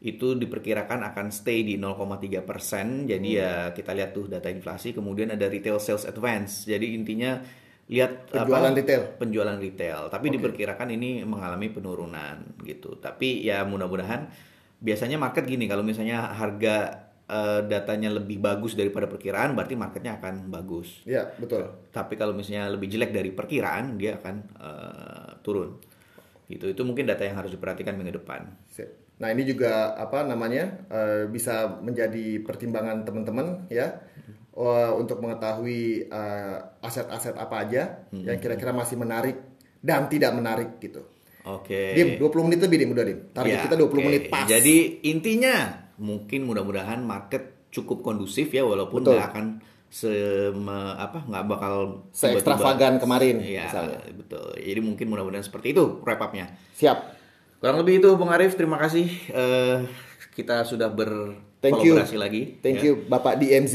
itu 0.00 0.32
diperkirakan 0.32 1.04
akan 1.12 1.28
stay 1.28 1.60
di 1.60 1.76
0,3 1.76 2.40
persen. 2.40 3.04
Jadi 3.04 3.36
ya 3.36 3.68
kita 3.76 3.92
lihat 3.92 4.16
tuh 4.16 4.32
data 4.32 4.48
inflasi. 4.48 4.96
Kemudian 4.96 5.28
ada 5.36 5.44
retail 5.44 5.76
sales 5.76 6.08
advance. 6.08 6.64
Jadi 6.64 6.96
intinya 6.96 7.36
lihat 7.90 8.32
Penjualan 8.32 8.72
retail. 8.72 9.02
penjualan 9.20 9.58
retail. 9.60 10.08
Tapi 10.08 10.26
diperkirakan 10.32 10.88
ini 10.96 11.20
mengalami 11.28 11.68
penurunan 11.68 12.56
gitu. 12.64 12.96
Tapi 12.96 13.44
ya 13.44 13.66
mudah-mudahan 13.68 14.30
biasanya 14.80 15.20
market 15.20 15.44
gini 15.44 15.68
kalau 15.68 15.84
misalnya 15.84 16.32
harga 16.32 17.04
eh, 17.28 17.60
datanya 17.68 18.16
lebih 18.16 18.40
bagus 18.40 18.72
daripada 18.72 19.04
perkiraan, 19.04 19.52
berarti 19.52 19.76
marketnya 19.76 20.16
akan 20.16 20.48
bagus. 20.48 21.04
Iya, 21.04 21.28
betul. 21.36 21.68
Tapi 21.92 22.16
kalau 22.16 22.32
misalnya 22.32 22.72
lebih 22.72 22.88
jelek 22.88 23.12
dari 23.12 23.36
perkiraan, 23.36 24.00
dia 24.00 24.16
akan 24.16 24.34
eh, 24.56 25.30
turun. 25.44 25.76
Gitu. 26.48 26.72
Itu 26.72 26.88
mungkin 26.88 27.04
data 27.04 27.20
yang 27.20 27.36
harus 27.36 27.52
diperhatikan 27.52 28.00
minggu 28.00 28.16
depan. 28.16 28.48
Sip. 28.72 29.09
Nah 29.20 29.28
ini 29.28 29.44
juga 29.44 29.92
apa 29.94 30.24
namanya 30.24 30.88
eh, 30.88 31.24
bisa 31.26 31.68
menjadi 31.76 32.40
pertimbangan 32.40 33.04
teman-teman 33.04 33.68
ya 33.68 34.00
eh, 34.50 34.90
untuk 34.92 35.20
mengetahui 35.20 35.82
eh, 36.06 36.56
aset-aset 36.80 37.36
apa 37.36 37.56
aja 37.60 37.82
yang 38.10 38.38
kira-kira 38.38 38.72
masih 38.72 38.96
menarik 38.96 39.36
dan 39.78 40.08
tidak 40.08 40.32
menarik 40.32 40.76
gitu. 40.78 41.04
Oke. 41.42 41.92
Dim, 41.92 42.16
20 42.16 42.46
menit 42.46 42.60
lebih 42.60 42.76
Dim 42.78 42.90
udah 42.90 43.04
Dim. 43.06 43.18
Target 43.30 43.54
Ya, 43.54 43.64
kita 43.64 43.76
20 43.76 43.86
oke. 43.86 44.00
menit 44.02 44.22
pas. 44.28 44.44
Jadi 44.44 44.76
intinya 45.02 45.56
mungkin 45.96 46.44
mudah-mudahan 46.44 47.00
market 47.00 47.68
cukup 47.68 48.00
kondusif 48.02 48.48
ya 48.50 48.60
walaupun 48.60 49.04
nggak 49.04 49.28
akan 49.30 49.46
se 49.90 50.08
apa 50.96 51.18
nggak 51.26 51.44
bakal 51.46 52.06
Se-ekstravagan 52.14 52.96
tiba-tiba- 52.96 53.02
kemarin, 53.02 53.36
Iya, 53.42 53.64
misalnya. 53.66 54.00
betul. 54.14 54.48
Jadi 54.54 54.80
mungkin 54.80 55.06
mudah-mudahan 55.08 55.42
seperti 55.42 55.72
itu 55.72 55.98
wrap 56.00 56.20
up-nya. 56.20 56.46
Siap. 56.72 57.19
Kurang 57.60 57.76
lebih 57.84 58.00
itu 58.00 58.08
Bung 58.16 58.32
Arif, 58.32 58.56
terima 58.56 58.80
kasih 58.80 59.04
Eh, 59.28 59.84
kita 60.32 60.64
sudah 60.64 60.88
Thank 61.60 61.84
you. 61.84 62.00
berkolaborasi 62.00 62.16
lagi. 62.16 62.56
Thank 62.64 62.80
ya. 62.80 62.84
you 62.88 62.92
Bapak 63.04 63.36
DMZ. 63.36 63.74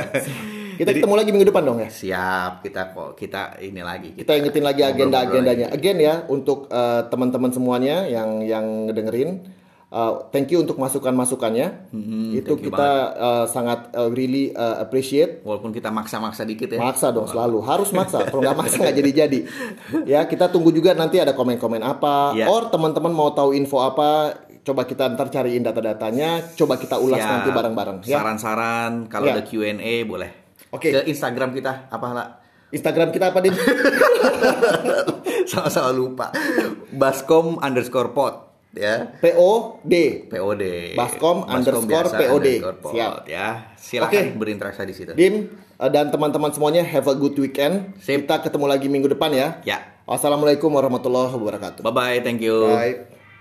kita 0.80 0.90
ketemu 0.90 1.12
lagi 1.12 1.28
minggu 1.28 1.52
depan 1.52 1.68
dong 1.68 1.84
ya. 1.84 1.92
Siap, 1.92 2.64
kita 2.64 2.96
kok 2.96 3.12
kita 3.20 3.60
ini 3.60 3.84
lagi. 3.84 4.16
Kita 4.16 4.32
ingetin 4.40 4.64
lagi 4.64 4.88
agenda-agendanya. 4.88 5.68
Again 5.76 6.00
ya 6.00 6.24
untuk 6.32 6.72
eh, 6.72 7.04
teman-teman 7.12 7.52
semuanya 7.52 8.08
yang 8.08 8.40
yang 8.40 8.88
ngedengerin 8.88 9.52
eh, 9.94 10.12
thank 10.28 10.50
you 10.50 10.58
untuk 10.58 10.74
masukan-masukannya. 10.74 11.94
Hmm, 11.94 12.34
Itu 12.34 12.58
kita 12.58 12.90
eh, 13.14 13.44
sangat 13.46 13.94
eh, 13.94 14.10
really 14.10 14.50
eh, 14.50 14.76
appreciate. 14.82 15.40
Walaupun 15.40 15.70
kita 15.70 15.88
maksa-maksa 15.88 16.42
dikit 16.42 16.68
ya. 16.68 16.82
Maksa 16.82 17.14
dong 17.14 17.24
selalu, 17.24 17.62
harus 17.62 17.88
maksa. 17.90 18.26
Kalau 18.26 18.42
nggak 18.42 18.58
maksa 18.58 18.76
nggak 18.82 18.96
jadi-jadi. 19.00 19.38
Ya 20.04 20.26
kita 20.26 20.50
tunggu 20.50 20.74
juga 20.74 20.92
nanti 20.92 21.22
ada 21.22 21.30
komen-komen 21.32 21.80
apa. 21.80 22.34
Ya. 22.34 22.50
Or 22.50 22.66
teman-teman 22.66 23.14
mau 23.14 23.30
tahu 23.30 23.54
info 23.54 23.78
apa, 23.78 24.34
coba 24.60 24.82
kita 24.82 25.06
ntar 25.14 25.30
cariin 25.30 25.62
data-datanya, 25.62 26.56
coba 26.58 26.74
kita 26.74 26.98
ulas 26.98 27.22
Siap. 27.22 27.30
nanti 27.30 27.50
bareng-bareng. 27.54 27.98
Ya. 28.04 28.18
Saran-saran 28.18 29.06
kalau 29.06 29.30
Ya. 29.30 29.38
ada 29.38 29.46
Q&A 29.46 30.02
boleh. 30.02 30.30
Oke. 30.74 30.90
Ke 30.90 31.00
Instagram 31.06 31.54
kita 31.54 31.86
apa 31.86 32.06
lah? 32.10 32.28
Instagram 32.74 33.14
kita 33.14 33.30
apa 33.30 33.38
Din? 33.38 33.54
Sama-sama 35.50 35.94
lupa. 35.94 36.34
Baskom 36.90 37.60
underscore 37.60 38.10
pot 38.10 38.43
ya. 38.74 39.14
POD. 39.22 39.94
POD. 40.28 40.64
Baskom 40.98 41.46
underscore 41.46 41.86
biasa 41.88 42.14
POD. 42.18 42.46
underscore 42.60 42.92
Siap. 42.92 43.12
ya. 43.30 43.48
Silakan 43.78 44.12
Oke. 44.12 44.38
berinteraksi 44.38 44.82
di 44.84 44.94
situ. 44.94 45.12
Dim 45.14 45.48
eh, 45.80 45.90
dan 45.90 46.10
teman-teman 46.10 46.50
semuanya 46.52 46.82
have 46.82 47.06
a 47.08 47.14
good 47.16 47.34
weekend. 47.38 47.94
Sip. 48.02 48.26
Kita 48.26 48.42
ketemu 48.42 48.66
lagi 48.68 48.86
minggu 48.90 49.08
depan 49.10 49.30
ya. 49.32 49.62
Ya. 49.64 49.78
Wassalamualaikum 50.04 50.68
warahmatullahi 50.68 51.32
wabarakatuh. 51.32 51.80
Bye 51.80 51.94
bye, 51.94 52.18
thank 52.20 52.44
you. 52.44 52.68
Bye. 52.68 53.13